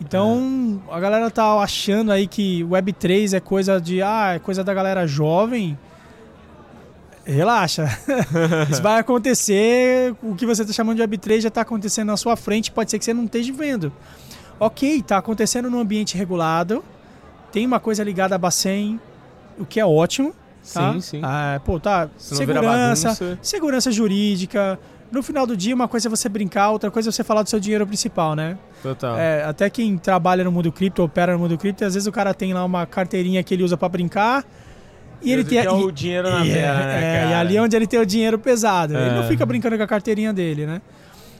Então, 0.00 0.82
a 0.90 1.00
galera 1.00 1.30
tá 1.30 1.58
achando 1.60 2.12
aí 2.12 2.26
que 2.26 2.62
Web3 2.64 3.36
é 3.36 3.40
coisa 3.40 3.80
de. 3.80 4.02
Ah, 4.02 4.34
é 4.34 4.38
coisa 4.38 4.62
da 4.62 4.72
galera 4.74 5.06
jovem. 5.06 5.76
Relaxa. 7.26 7.86
Isso 8.70 8.82
vai 8.82 9.00
acontecer. 9.00 10.14
O 10.22 10.34
que 10.34 10.46
você 10.46 10.64
tá 10.64 10.72
chamando 10.72 10.96
de 10.96 11.02
Web3 11.02 11.40
já 11.40 11.50
tá 11.50 11.62
acontecendo 11.62 12.06
na 12.08 12.16
sua 12.16 12.36
frente. 12.36 12.70
Pode 12.70 12.90
ser 12.90 12.98
que 12.98 13.04
você 13.04 13.12
não 13.12 13.24
esteja 13.24 13.52
vendo. 13.52 13.92
Ok, 14.58 15.02
tá 15.02 15.18
acontecendo 15.18 15.68
num 15.68 15.80
ambiente 15.80 16.16
regulado. 16.16 16.84
Tem 17.52 17.66
uma 17.66 17.80
coisa 17.80 18.02
ligada 18.04 18.34
a 18.34 18.38
Bacen, 18.38 19.00
o 19.58 19.66
que 19.66 19.80
é 19.80 19.84
ótimo. 19.84 20.34
Tá? 20.72 20.92
Sim, 20.92 21.00
sim. 21.00 21.20
Ah, 21.22 21.60
pô, 21.64 21.78
tá. 21.78 22.08
Se 22.16 22.36
Segurança, 22.36 23.38
segurança 23.42 23.90
jurídica. 23.90 24.78
No 25.10 25.22
final 25.22 25.46
do 25.46 25.56
dia, 25.56 25.74
uma 25.74 25.86
coisa 25.86 26.08
é 26.08 26.10
você 26.10 26.28
brincar, 26.28 26.70
outra 26.70 26.90
coisa 26.90 27.08
é 27.10 27.12
você 27.12 27.22
falar 27.22 27.42
do 27.42 27.48
seu 27.48 27.60
dinheiro 27.60 27.86
principal, 27.86 28.34
né? 28.34 28.58
Total. 28.82 29.16
É, 29.16 29.44
até 29.44 29.70
quem 29.70 29.96
trabalha 29.96 30.42
no 30.42 30.50
mundo 30.50 30.72
cripto, 30.72 31.02
opera 31.02 31.32
no 31.34 31.38
mundo 31.38 31.56
cripto, 31.56 31.84
às 31.84 31.94
vezes 31.94 32.06
o 32.08 32.12
cara 32.12 32.34
tem 32.34 32.52
lá 32.52 32.64
uma 32.64 32.84
carteirinha 32.86 33.42
que 33.42 33.54
ele 33.54 33.62
usa 33.62 33.76
pra 33.76 33.88
brincar. 33.88 34.44
E 35.22 35.32
ele 35.32 35.44
tem. 35.44 35.58
e- 35.62 35.68
o 35.68 35.90
dinheiro 35.90 36.30
na 36.30 36.44
e, 36.44 36.50
é, 36.50 36.54
né, 36.54 36.60
é, 36.60 37.18
cara? 37.20 37.30
e 37.30 37.34
ali 37.34 37.56
é 37.56 37.62
onde 37.62 37.74
ele 37.76 37.86
tem 37.86 37.98
o 38.00 38.06
dinheiro 38.06 38.38
pesado. 38.38 38.96
Ele 38.96 39.10
não 39.10 39.22
É. 39.24 39.28
fica 39.28 39.44
brincando 39.46 39.76
com 39.76 39.82
a 39.82 39.86
carteirinha 39.86 40.32
dele, 40.32 40.66
né? 40.66 40.80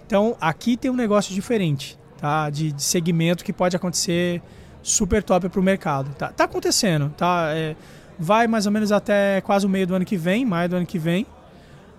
Então, 0.07 0.37
aqui 0.41 0.77
tem 0.77 0.91
um 0.91 0.95
negócio 0.97 1.35
diferente, 1.35 1.99
tá? 2.19 2.49
De, 2.51 2.73
de 2.73 2.83
segmento 2.83 3.45
que 3.45 3.53
pode 3.53 3.75
acontecer 3.77 4.41
super 4.83 5.23
top 5.23 5.49
pro 5.49 5.63
mercado. 5.63 6.11
Tá, 6.17 6.29
tá 6.29 6.45
acontecendo, 6.45 7.13
tá? 7.17 7.49
É, 7.53 7.75
vai 8.19 8.47
mais 8.47 8.67
ou 8.67 8.73
menos 8.73 8.93
até 8.93 9.41
quase 9.41 9.67
o 9.67 9.69
meio 9.69 9.87
do 9.87 9.95
ano 9.95 10.05
que 10.05 10.17
vem, 10.17 10.45
maio 10.45 10.69
do 10.69 10.77
ano 10.77 10.87
que 10.87 10.99
vem. 10.99 11.27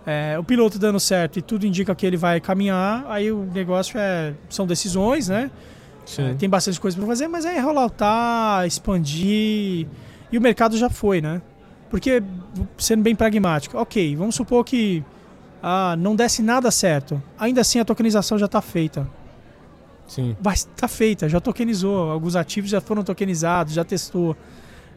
É, 0.06 0.40
o 0.40 0.44
piloto 0.44 0.80
dando 0.80 1.00
certo 1.02 1.38
e 1.38 1.42
tudo 1.42 1.66
indica 1.68 1.94
que 1.94 2.06
ele 2.06 2.16
vai 2.16 2.40
caminhar, 2.40 3.06
aí 3.10 3.30
o 3.30 3.44
negócio 3.54 4.00
é 4.00 4.34
são 4.50 4.66
decisões, 4.66 5.28
né? 5.28 5.52
É, 6.18 6.34
tem 6.36 6.48
bastante 6.50 6.80
coisa 6.80 6.96
para 6.98 7.06
fazer, 7.06 7.28
mas 7.28 7.44
é 7.44 7.60
rolloutar, 7.60 8.66
expandir. 8.66 9.86
E 10.32 10.38
o 10.38 10.42
mercado 10.42 10.78
já 10.78 10.90
foi, 10.90 11.20
né? 11.20 11.42
Porque, 11.90 12.22
sendo 12.78 13.02
bem 13.02 13.16
pragmático, 13.16 13.78
ok, 13.78 14.16
vamos 14.16 14.36
supor 14.36 14.64
que 14.64 15.04
ah, 15.62 15.96
não 15.98 16.16
desse 16.16 16.42
nada 16.42 16.70
certo. 16.70 17.22
Ainda 17.40 17.62
assim 17.62 17.80
a 17.80 17.86
tokenização 17.86 18.38
já 18.38 18.46
está 18.46 18.62
feita. 18.62 19.08
Sim. 20.08 20.36
Vai 20.40 20.54
estar 20.54 20.88
feita, 20.88 21.28
já 21.28 21.40
tokenizou. 21.40 22.12
Alguns 22.12 22.36
ativos 22.36 22.70
já 22.70 22.82
foram 22.82 23.04
tokenizados, 23.04 23.74
já 23.74 23.84
testou. 23.84 24.36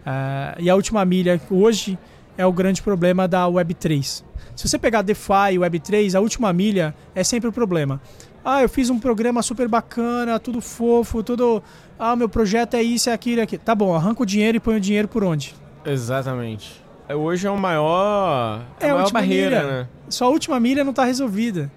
Ah, 0.04 0.54
e 0.58 0.70
a 0.70 0.74
última 0.74 1.04
milha, 1.04 1.40
hoje, 1.50 1.98
é 2.36 2.46
o 2.46 2.52
grande 2.52 2.82
problema 2.82 3.28
da 3.28 3.46
Web3. 3.46 4.24
Se 4.56 4.68
você 4.68 4.78
pegar 4.78 5.02
DeFi 5.02 5.54
e 5.54 5.58
Web3, 5.58 6.14
a 6.14 6.20
última 6.20 6.52
milha 6.52 6.94
é 7.14 7.24
sempre 7.24 7.48
o 7.48 7.52
problema. 7.52 8.00
Ah, 8.44 8.62
eu 8.62 8.68
fiz 8.68 8.88
um 8.88 8.98
programa 8.98 9.42
super 9.42 9.68
bacana, 9.68 10.38
tudo 10.38 10.60
fofo, 10.60 11.22
tudo. 11.22 11.62
Ah, 11.98 12.16
meu 12.16 12.28
projeto 12.28 12.74
é 12.74 12.82
isso, 12.82 13.10
é 13.10 13.12
aquilo, 13.12 13.40
é 13.40 13.44
aquilo. 13.44 13.62
Tá 13.62 13.74
bom, 13.74 13.94
arranca 13.94 14.22
o 14.22 14.26
dinheiro 14.26 14.56
e 14.56 14.60
põe 14.60 14.76
o 14.76 14.80
dinheiro 14.80 15.08
por 15.08 15.22
onde? 15.22 15.54
Exatamente. 15.84 16.82
hoje 17.08 17.46
é 17.46 17.50
o 17.50 17.58
maior, 17.58 18.62
é, 18.78 18.86
é 18.86 18.90
a 18.90 18.94
maior 18.94 19.10
barreira, 19.10 19.62
milha. 19.62 19.72
né? 19.72 19.88
Sua 20.08 20.28
última 20.28 20.58
milha 20.60 20.84
não 20.84 20.90
está 20.90 21.04
resolvida. 21.04 21.70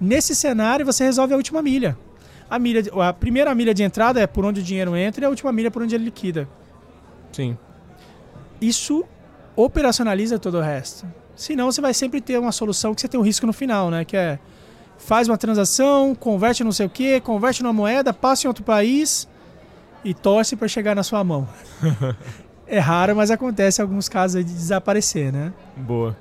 Nesse 0.00 0.34
cenário, 0.34 0.86
você 0.86 1.04
resolve 1.04 1.34
a 1.34 1.36
última 1.36 1.60
milha. 1.62 1.96
A, 2.48 2.58
milha, 2.58 2.82
a 3.06 3.12
primeira 3.12 3.54
milha 3.54 3.74
de 3.74 3.82
entrada 3.82 4.20
é 4.20 4.26
por 4.26 4.44
onde 4.44 4.60
o 4.60 4.62
dinheiro 4.62 4.96
entra 4.96 5.24
e 5.24 5.26
a 5.26 5.28
última 5.28 5.52
milha 5.52 5.68
é 5.68 5.70
por 5.70 5.82
onde 5.82 5.94
ele 5.94 6.04
liquida. 6.04 6.48
Sim. 7.32 7.56
Isso 8.60 9.04
operacionaliza 9.54 10.38
todo 10.38 10.58
o 10.58 10.60
resto. 10.60 11.06
Senão 11.34 11.70
você 11.70 11.80
vai 11.80 11.92
sempre 11.92 12.20
ter 12.20 12.38
uma 12.38 12.52
solução 12.52 12.94
que 12.94 13.00
você 13.00 13.08
tem 13.08 13.18
um 13.18 13.22
risco 13.22 13.46
no 13.46 13.52
final, 13.52 13.90
né? 13.90 14.04
Que 14.04 14.16
é 14.16 14.38
faz 14.98 15.28
uma 15.28 15.38
transação, 15.38 16.14
converte 16.14 16.64
não 16.64 16.72
sei 16.72 16.86
o 16.86 16.90
que, 16.90 17.20
converte 17.20 17.62
numa 17.62 17.72
moeda, 17.72 18.12
passa 18.12 18.46
em 18.46 18.48
outro 18.48 18.64
país 18.64 19.28
e 20.04 20.12
torce 20.12 20.56
para 20.56 20.66
chegar 20.66 20.94
na 20.94 21.02
sua 21.02 21.22
mão. 21.22 21.48
é 22.68 22.78
raro, 22.78 23.16
mas 23.16 23.30
acontece 23.30 23.80
alguns 23.80 24.08
casos 24.08 24.44
de 24.44 24.52
desaparecer, 24.52 25.32
né? 25.32 25.52
Boa. 25.76 26.16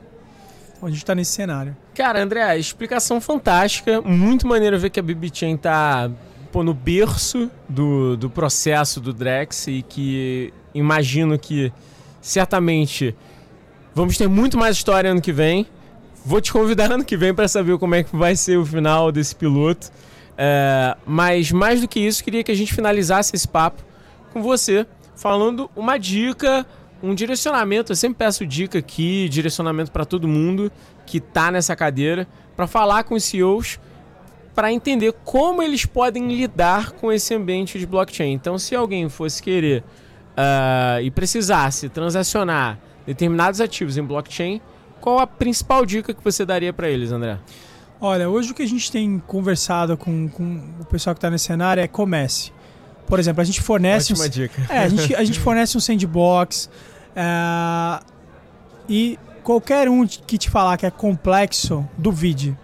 Onde 0.81 0.91
a 0.91 0.95
gente 0.95 1.05
tá 1.05 1.13
nesse 1.13 1.31
cenário. 1.31 1.75
Cara, 1.93 2.21
André, 2.21 2.57
explicação 2.57 3.19
fantástica. 3.19 4.01
Muito 4.01 4.47
maneiro 4.47 4.79
ver 4.79 4.89
que 4.89 4.99
a 4.99 5.03
BBChain 5.03 5.57
tá 5.57 6.09
pô, 6.51 6.63
no 6.63 6.73
berço 6.73 7.51
do, 7.67 8.15
do 8.15 8.29
processo 8.29 9.01
do 9.01 9.11
Drex 9.11 9.67
e 9.67 9.81
que 9.81 10.53
imagino 10.73 11.37
que 11.37 11.71
certamente 12.21 13.15
vamos 13.93 14.17
ter 14.17 14.27
muito 14.27 14.57
mais 14.57 14.77
história 14.77 15.11
ano 15.11 15.21
que 15.21 15.31
vem. 15.31 15.67
Vou 16.23 16.39
te 16.39 16.53
convidar 16.53 16.91
ano 16.93 17.03
que 17.03 17.17
vem 17.17 17.33
para 17.33 17.47
saber 17.47 17.77
como 17.77 17.95
é 17.95 18.03
que 18.03 18.15
vai 18.15 18.35
ser 18.35 18.57
o 18.57 18.65
final 18.65 19.11
desse 19.11 19.35
piloto. 19.35 19.89
É, 20.37 20.95
mas 21.05 21.51
mais 21.51 21.81
do 21.81 21.87
que 21.87 21.99
isso, 21.99 22.23
queria 22.23 22.43
que 22.43 22.51
a 22.51 22.55
gente 22.55 22.73
finalizasse 22.73 23.35
esse 23.35 23.47
papo 23.47 23.81
com 24.31 24.43
você, 24.43 24.85
falando 25.17 25.69
uma 25.75 25.97
dica, 25.97 26.65
um 27.03 27.13
direcionamento. 27.13 27.91
Eu 27.91 27.95
sempre 27.95 28.19
peço 28.19 28.45
dica 28.45 28.79
aqui, 28.79 29.27
direcionamento 29.27 29.91
para 29.91 30.05
todo 30.05 30.27
mundo 30.27 30.71
que 31.05 31.17
está 31.17 31.51
nessa 31.51 31.75
cadeira, 31.75 32.27
para 32.55 32.67
falar 32.67 33.03
com 33.03 33.15
os 33.15 33.23
CEOs, 33.23 33.79
para 34.55 34.71
entender 34.71 35.13
como 35.23 35.61
eles 35.61 35.85
podem 35.85 36.33
lidar 36.33 36.91
com 36.91 37.11
esse 37.11 37.33
ambiente 37.33 37.77
de 37.77 37.85
blockchain. 37.85 38.33
Então, 38.33 38.57
se 38.57 38.75
alguém 38.75 39.09
fosse 39.09 39.41
querer 39.41 39.81
uh, 39.81 41.01
e 41.01 41.11
precisasse 41.11 41.89
transacionar 41.89 42.79
determinados 43.05 43.61
ativos 43.61 43.97
em 43.97 44.03
blockchain, 44.03 44.61
qual 44.99 45.19
a 45.19 45.27
principal 45.27 45.85
dica 45.85 46.13
que 46.13 46.23
você 46.23 46.45
daria 46.45 46.73
para 46.73 46.89
eles, 46.89 47.11
André? 47.11 47.37
Olha, 47.99 48.29
hoje 48.29 48.51
o 48.51 48.53
que 48.53 48.63
a 48.63 48.67
gente 48.67 48.91
tem 48.91 49.19
conversado 49.19 49.95
com, 49.97 50.27
com 50.29 50.61
o 50.79 50.85
pessoal 50.85 51.15
que 51.15 51.19
está 51.19 51.29
nesse 51.29 51.45
cenário 51.45 51.81
é 51.81 51.87
comece. 51.87 52.51
Por 53.07 53.19
exemplo, 53.19 53.41
a 53.41 53.43
gente 53.43 53.61
fornece. 53.61 54.13
Ótima 54.13 54.25
um, 54.25 54.29
dica. 54.29 54.61
É, 54.69 54.79
a 54.79 54.89
gente, 54.89 55.15
a 55.15 55.23
gente 55.23 55.39
fornece 55.41 55.77
um 55.77 55.79
sandbox. 55.79 56.69
É, 57.15 57.99
e 58.87 59.17
qualquer 59.43 59.89
um 59.89 60.05
que 60.05 60.37
te 60.37 60.49
falar 60.49 60.77
que 60.77 60.85
é 60.85 60.91
complexo, 60.91 61.87
duvide. 61.97 62.55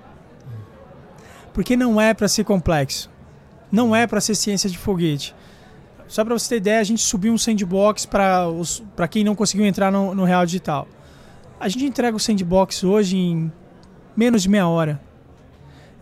Porque 1.53 1.77
não 1.77 1.99
é 1.99 2.13
para 2.13 2.27
ser 2.27 2.43
complexo. 2.43 3.10
Não 3.71 3.95
é 3.95 4.06
para 4.06 4.19
ser 4.19 4.36
ciência 4.36 4.69
de 4.69 4.77
foguete. 4.77 5.34
Só 6.08 6.23
para 6.23 6.38
você 6.38 6.49
ter 6.49 6.58
ideia, 6.58 6.79
a 6.79 6.84
gente 6.84 7.01
subiu 7.01 7.34
um 7.34 7.38
sandbox 7.38 8.06
para 8.06 9.08
quem 9.10 9.23
não 9.23 9.34
conseguiu 9.34 9.65
entrar 9.65 9.91
no, 9.91 10.13
no 10.13 10.25
Real 10.25 10.45
Digital. 10.45 10.88
A 11.60 11.69
gente 11.69 11.86
entrega 11.86 12.15
o 12.15 12.19
sandbox 12.19 12.84
hoje 12.84 13.17
em 13.17 13.51
menos 14.15 14.43
de 14.43 14.49
meia 14.49 14.67
hora. 14.67 15.01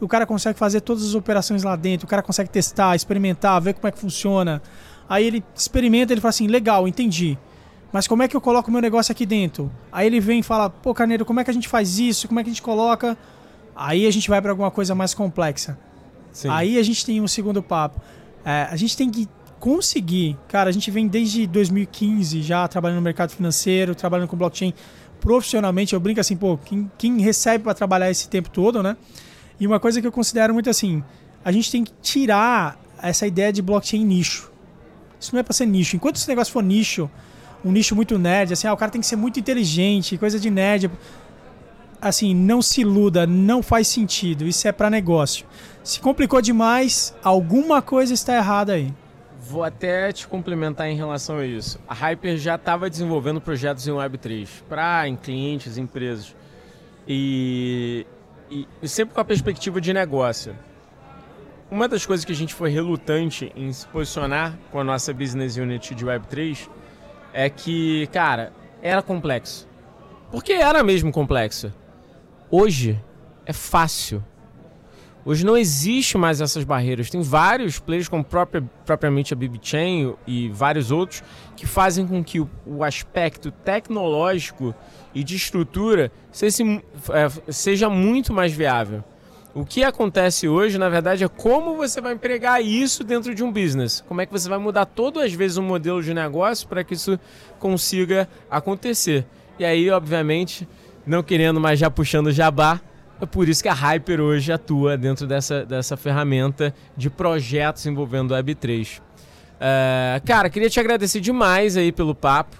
O 0.01 0.07
cara 0.07 0.25
consegue 0.25 0.57
fazer 0.57 0.81
todas 0.81 1.03
as 1.03 1.13
operações 1.13 1.63
lá 1.63 1.75
dentro, 1.75 2.05
o 2.05 2.09
cara 2.09 2.21
consegue 2.21 2.49
testar, 2.49 2.95
experimentar, 2.95 3.61
ver 3.61 3.73
como 3.73 3.87
é 3.87 3.91
que 3.91 3.99
funciona. 3.99 4.61
Aí 5.07 5.25
ele 5.25 5.43
experimenta, 5.55 6.13
ele 6.13 6.21
fala 6.21 6.29
assim: 6.29 6.47
legal, 6.47 6.87
entendi. 6.87 7.37
Mas 7.91 8.07
como 8.07 8.23
é 8.23 8.27
que 8.27 8.35
eu 8.35 8.41
coloco 8.41 8.69
o 8.69 8.71
meu 8.71 8.81
negócio 8.81 9.11
aqui 9.11 9.25
dentro? 9.25 9.71
Aí 9.91 10.07
ele 10.07 10.19
vem 10.19 10.39
e 10.39 10.43
fala: 10.43 10.69
pô, 10.69 10.93
Carneiro, 10.93 11.25
como 11.25 11.39
é 11.39 11.43
que 11.43 11.51
a 11.51 11.53
gente 11.53 11.67
faz 11.67 11.99
isso? 11.99 12.27
Como 12.27 12.39
é 12.39 12.43
que 12.43 12.49
a 12.49 12.53
gente 12.53 12.61
coloca? 12.61 13.17
Aí 13.75 14.07
a 14.07 14.11
gente 14.11 14.29
vai 14.29 14.41
para 14.41 14.51
alguma 14.51 14.71
coisa 14.71 14.95
mais 14.95 15.13
complexa. 15.13 15.77
Sim. 16.31 16.49
Aí 16.49 16.77
a 16.77 16.83
gente 16.83 17.05
tem 17.05 17.21
um 17.21 17.27
segundo 17.27 17.61
papo. 17.61 18.01
É, 18.45 18.67
a 18.71 18.75
gente 18.75 18.95
tem 18.95 19.09
que 19.09 19.27
conseguir. 19.59 20.37
Cara, 20.47 20.69
a 20.69 20.73
gente 20.73 20.89
vem 20.89 21.07
desde 21.07 21.45
2015 21.45 22.41
já 22.41 22.67
trabalhando 22.67 22.97
no 22.97 23.03
mercado 23.03 23.31
financeiro, 23.31 23.93
trabalhando 23.93 24.27
com 24.27 24.37
blockchain 24.37 24.73
profissionalmente. 25.19 25.93
Eu 25.93 25.99
brinco 25.99 26.19
assim, 26.19 26.35
pô, 26.35 26.57
quem, 26.57 26.91
quem 26.97 27.19
recebe 27.21 27.63
para 27.63 27.73
trabalhar 27.73 28.09
esse 28.09 28.27
tempo 28.27 28.49
todo, 28.49 28.81
né? 28.81 28.97
E 29.61 29.67
uma 29.67 29.79
coisa 29.79 30.01
que 30.01 30.07
eu 30.07 30.11
considero 30.11 30.55
muito 30.55 30.71
assim, 30.71 31.03
a 31.45 31.51
gente 31.51 31.71
tem 31.71 31.83
que 31.83 31.93
tirar 32.01 32.81
essa 32.99 33.27
ideia 33.27 33.53
de 33.53 33.61
blockchain 33.61 34.03
nicho. 34.03 34.51
Isso 35.19 35.35
não 35.35 35.39
é 35.39 35.43
para 35.43 35.53
ser 35.53 35.67
nicho. 35.67 35.95
Enquanto 35.95 36.15
esse 36.15 36.27
negócio 36.27 36.51
for 36.51 36.63
nicho, 36.63 37.07
um 37.63 37.71
nicho 37.71 37.95
muito 37.95 38.17
nerd, 38.17 38.53
assim, 38.53 38.65
ah, 38.65 38.73
o 38.73 38.77
cara 38.77 38.91
tem 38.91 38.99
que 38.99 39.05
ser 39.05 39.17
muito 39.17 39.39
inteligente, 39.39 40.17
coisa 40.17 40.39
de 40.39 40.49
nerd. 40.49 40.89
Assim, 42.01 42.33
não 42.33 42.59
se 42.59 42.81
iluda, 42.81 43.27
não 43.27 43.61
faz 43.61 43.87
sentido. 43.87 44.47
Isso 44.47 44.67
é 44.67 44.71
para 44.71 44.89
negócio. 44.89 45.45
Se 45.83 45.99
complicou 45.99 46.41
demais, 46.41 47.13
alguma 47.23 47.83
coisa 47.83 48.15
está 48.15 48.35
errada 48.35 48.73
aí. 48.73 48.91
Vou 49.47 49.63
até 49.63 50.11
te 50.11 50.27
complementar 50.27 50.87
em 50.87 50.95
relação 50.95 51.37
a 51.37 51.45
isso. 51.45 51.79
A 51.87 51.93
Hyper 51.93 52.35
já 52.35 52.55
estava 52.55 52.89
desenvolvendo 52.89 53.39
projetos 53.39 53.87
em 53.87 53.91
Web3 53.91 54.49
para 54.67 55.07
em 55.07 55.15
clientes, 55.15 55.77
empresas. 55.77 56.35
E, 57.07 58.07
e, 58.51 58.67
e 58.81 58.87
sempre 58.87 59.15
com 59.15 59.21
a 59.21 59.25
perspectiva 59.25 59.79
de 59.79 59.93
negócio. 59.93 60.55
Uma 61.71 61.87
das 61.87 62.05
coisas 62.05 62.25
que 62.25 62.33
a 62.33 62.35
gente 62.35 62.53
foi 62.53 62.69
relutante 62.69 63.51
em 63.55 63.71
se 63.71 63.87
posicionar 63.87 64.57
com 64.69 64.79
a 64.79 64.83
nossa 64.83 65.13
business 65.13 65.55
unit 65.55 65.95
de 65.95 66.05
Web3 66.05 66.69
é 67.31 67.49
que, 67.49 68.07
cara, 68.07 68.51
era 68.81 69.01
complexo. 69.01 69.67
Porque 70.29 70.51
era 70.51 70.83
mesmo 70.83 71.11
complexo. 71.11 71.73
Hoje 72.49 73.01
é 73.45 73.53
fácil 73.53 74.21
Hoje 75.23 75.45
não 75.45 75.55
existe 75.55 76.17
mais 76.17 76.41
essas 76.41 76.63
barreiras. 76.63 77.09
Tem 77.09 77.21
vários 77.21 77.77
players, 77.77 78.07
como 78.07 78.23
própria, 78.23 78.63
propriamente 78.85 79.33
a 79.33 79.37
BBChain 79.37 80.15
e 80.25 80.49
vários 80.49 80.89
outros, 80.89 81.23
que 81.55 81.67
fazem 81.67 82.07
com 82.07 82.23
que 82.23 82.39
o, 82.39 82.49
o 82.65 82.83
aspecto 82.83 83.51
tecnológico 83.51 84.73
e 85.13 85.23
de 85.23 85.35
estrutura 85.35 86.11
seja, 86.31 86.63
é, 86.63 87.51
seja 87.51 87.89
muito 87.89 88.33
mais 88.33 88.53
viável. 88.53 89.03
O 89.53 89.65
que 89.65 89.83
acontece 89.83 90.47
hoje, 90.47 90.77
na 90.77 90.87
verdade, 90.87 91.25
é 91.25 91.27
como 91.27 91.75
você 91.75 91.99
vai 91.99 92.13
empregar 92.13 92.63
isso 92.63 93.03
dentro 93.03 93.35
de 93.35 93.43
um 93.43 93.51
business. 93.51 94.01
Como 94.07 94.21
é 94.21 94.25
que 94.25 94.31
você 94.31 94.47
vai 94.47 94.57
mudar 94.57 94.85
todas 94.85 95.23
as 95.23 95.33
vezes 95.33 95.57
um 95.57 95.63
modelo 95.63 96.01
de 96.01 96.13
negócio 96.13 96.67
para 96.67 96.85
que 96.85 96.93
isso 96.93 97.19
consiga 97.59 98.29
acontecer. 98.49 99.25
E 99.59 99.65
aí, 99.65 99.89
obviamente, 99.89 100.65
não 101.05 101.21
querendo 101.21 101.59
mais 101.59 101.77
já 101.77 101.89
puxando 101.89 102.31
jabá, 102.31 102.79
é 103.19 103.25
por 103.25 103.49
isso 103.49 103.61
que 103.61 103.69
a 103.69 103.73
Hyper 103.73 104.21
hoje 104.21 104.53
atua 104.53 104.97
dentro 104.97 105.27
dessa, 105.27 105.65
dessa 105.65 105.97
ferramenta 105.97 106.73
de 106.95 107.09
projetos 107.09 107.85
envolvendo 107.85 108.33
Web3. 108.33 109.01
É, 109.59 110.21
cara, 110.25 110.49
queria 110.49 110.69
te 110.69 110.79
agradecer 110.79 111.19
demais 111.19 111.75
aí 111.75 111.91
pelo 111.91 112.15
papo. 112.15 112.55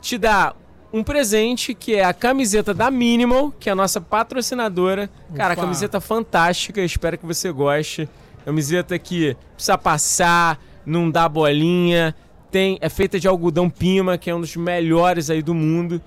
Te 0.00 0.16
dar 0.16 0.56
um 0.94 1.02
presente 1.02 1.74
que 1.74 1.96
é 1.96 2.04
a 2.04 2.14
camiseta 2.14 2.72
da 2.72 2.88
Minimal, 2.88 3.52
que 3.58 3.68
é 3.68 3.72
a 3.72 3.74
nossa 3.74 4.00
patrocinadora. 4.00 5.10
Ufa. 5.28 5.36
Cara, 5.36 5.56
camiseta 5.56 6.00
fantástica, 6.00 6.80
espero 6.80 7.18
que 7.18 7.26
você 7.26 7.50
goste. 7.50 8.08
Camiseta 8.44 8.96
que 8.96 9.36
precisa 9.54 9.76
passar, 9.76 10.60
não 10.86 11.10
dá 11.10 11.28
bolinha, 11.28 12.14
tem, 12.48 12.78
é 12.80 12.88
feita 12.88 13.18
de 13.18 13.26
algodão 13.26 13.68
pima, 13.68 14.16
que 14.16 14.30
é 14.30 14.34
um 14.34 14.40
dos 14.40 14.54
melhores 14.54 15.30
aí 15.30 15.42
do 15.42 15.52
mundo. 15.52 16.00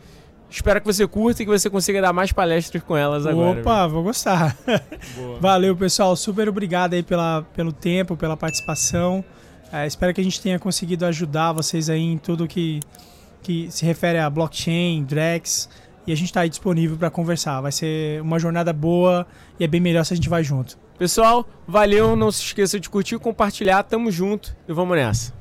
Espero 0.49 0.79
que 0.79 0.87
você 0.87 1.05
curta 1.05 1.43
e 1.43 1.45
que 1.45 1.51
você 1.51 1.69
consiga 1.69 2.01
dar 2.01 2.13
mais 2.13 2.31
palestras 2.31 2.81
com 2.81 2.95
elas 2.95 3.25
agora. 3.25 3.59
Opa, 3.59 3.85
viu? 3.85 3.95
vou 3.95 4.03
gostar. 4.03 4.55
Valeu, 5.41 5.75
pessoal. 5.75 6.15
Super 6.15 6.47
obrigado 6.47 6.93
aí 6.93 7.03
pela, 7.03 7.45
pelo 7.53 7.73
tempo, 7.73 8.15
pela 8.15 8.37
participação. 8.37 9.21
É, 9.69 9.85
espero 9.85 10.13
que 10.13 10.21
a 10.21 10.23
gente 10.23 10.39
tenha 10.39 10.57
conseguido 10.57 11.05
ajudar 11.05 11.51
vocês 11.51 11.89
aí 11.89 12.01
em 12.01 12.17
tudo 12.17 12.47
que, 12.47 12.79
que 13.47 13.71
se 13.71 13.85
refere 13.85 14.19
a 14.19 14.29
blockchain, 14.29 15.05
Drex. 15.05 15.69
E 16.05 16.11
a 16.11 16.15
gente 16.15 16.25
está 16.25 16.41
aí 16.41 16.49
disponível 16.49 16.97
para 16.97 17.09
conversar. 17.09 17.61
Vai 17.61 17.71
ser 17.71 18.21
uma 18.21 18.37
jornada 18.37 18.73
boa 18.73 19.25
e 19.57 19.63
é 19.63 19.67
bem 19.67 19.79
melhor 19.79 20.03
se 20.03 20.13
a 20.13 20.17
gente 20.17 20.27
vai 20.27 20.43
junto. 20.43 20.77
Pessoal, 20.99 21.47
valeu. 21.65 22.13
Não 22.13 22.29
se 22.29 22.43
esqueça 22.43 22.77
de 22.77 22.89
curtir, 22.89 23.17
compartilhar. 23.17 23.83
Tamo 23.83 24.11
junto 24.11 24.53
e 24.67 24.73
vamos 24.73 24.97
nessa. 24.97 25.33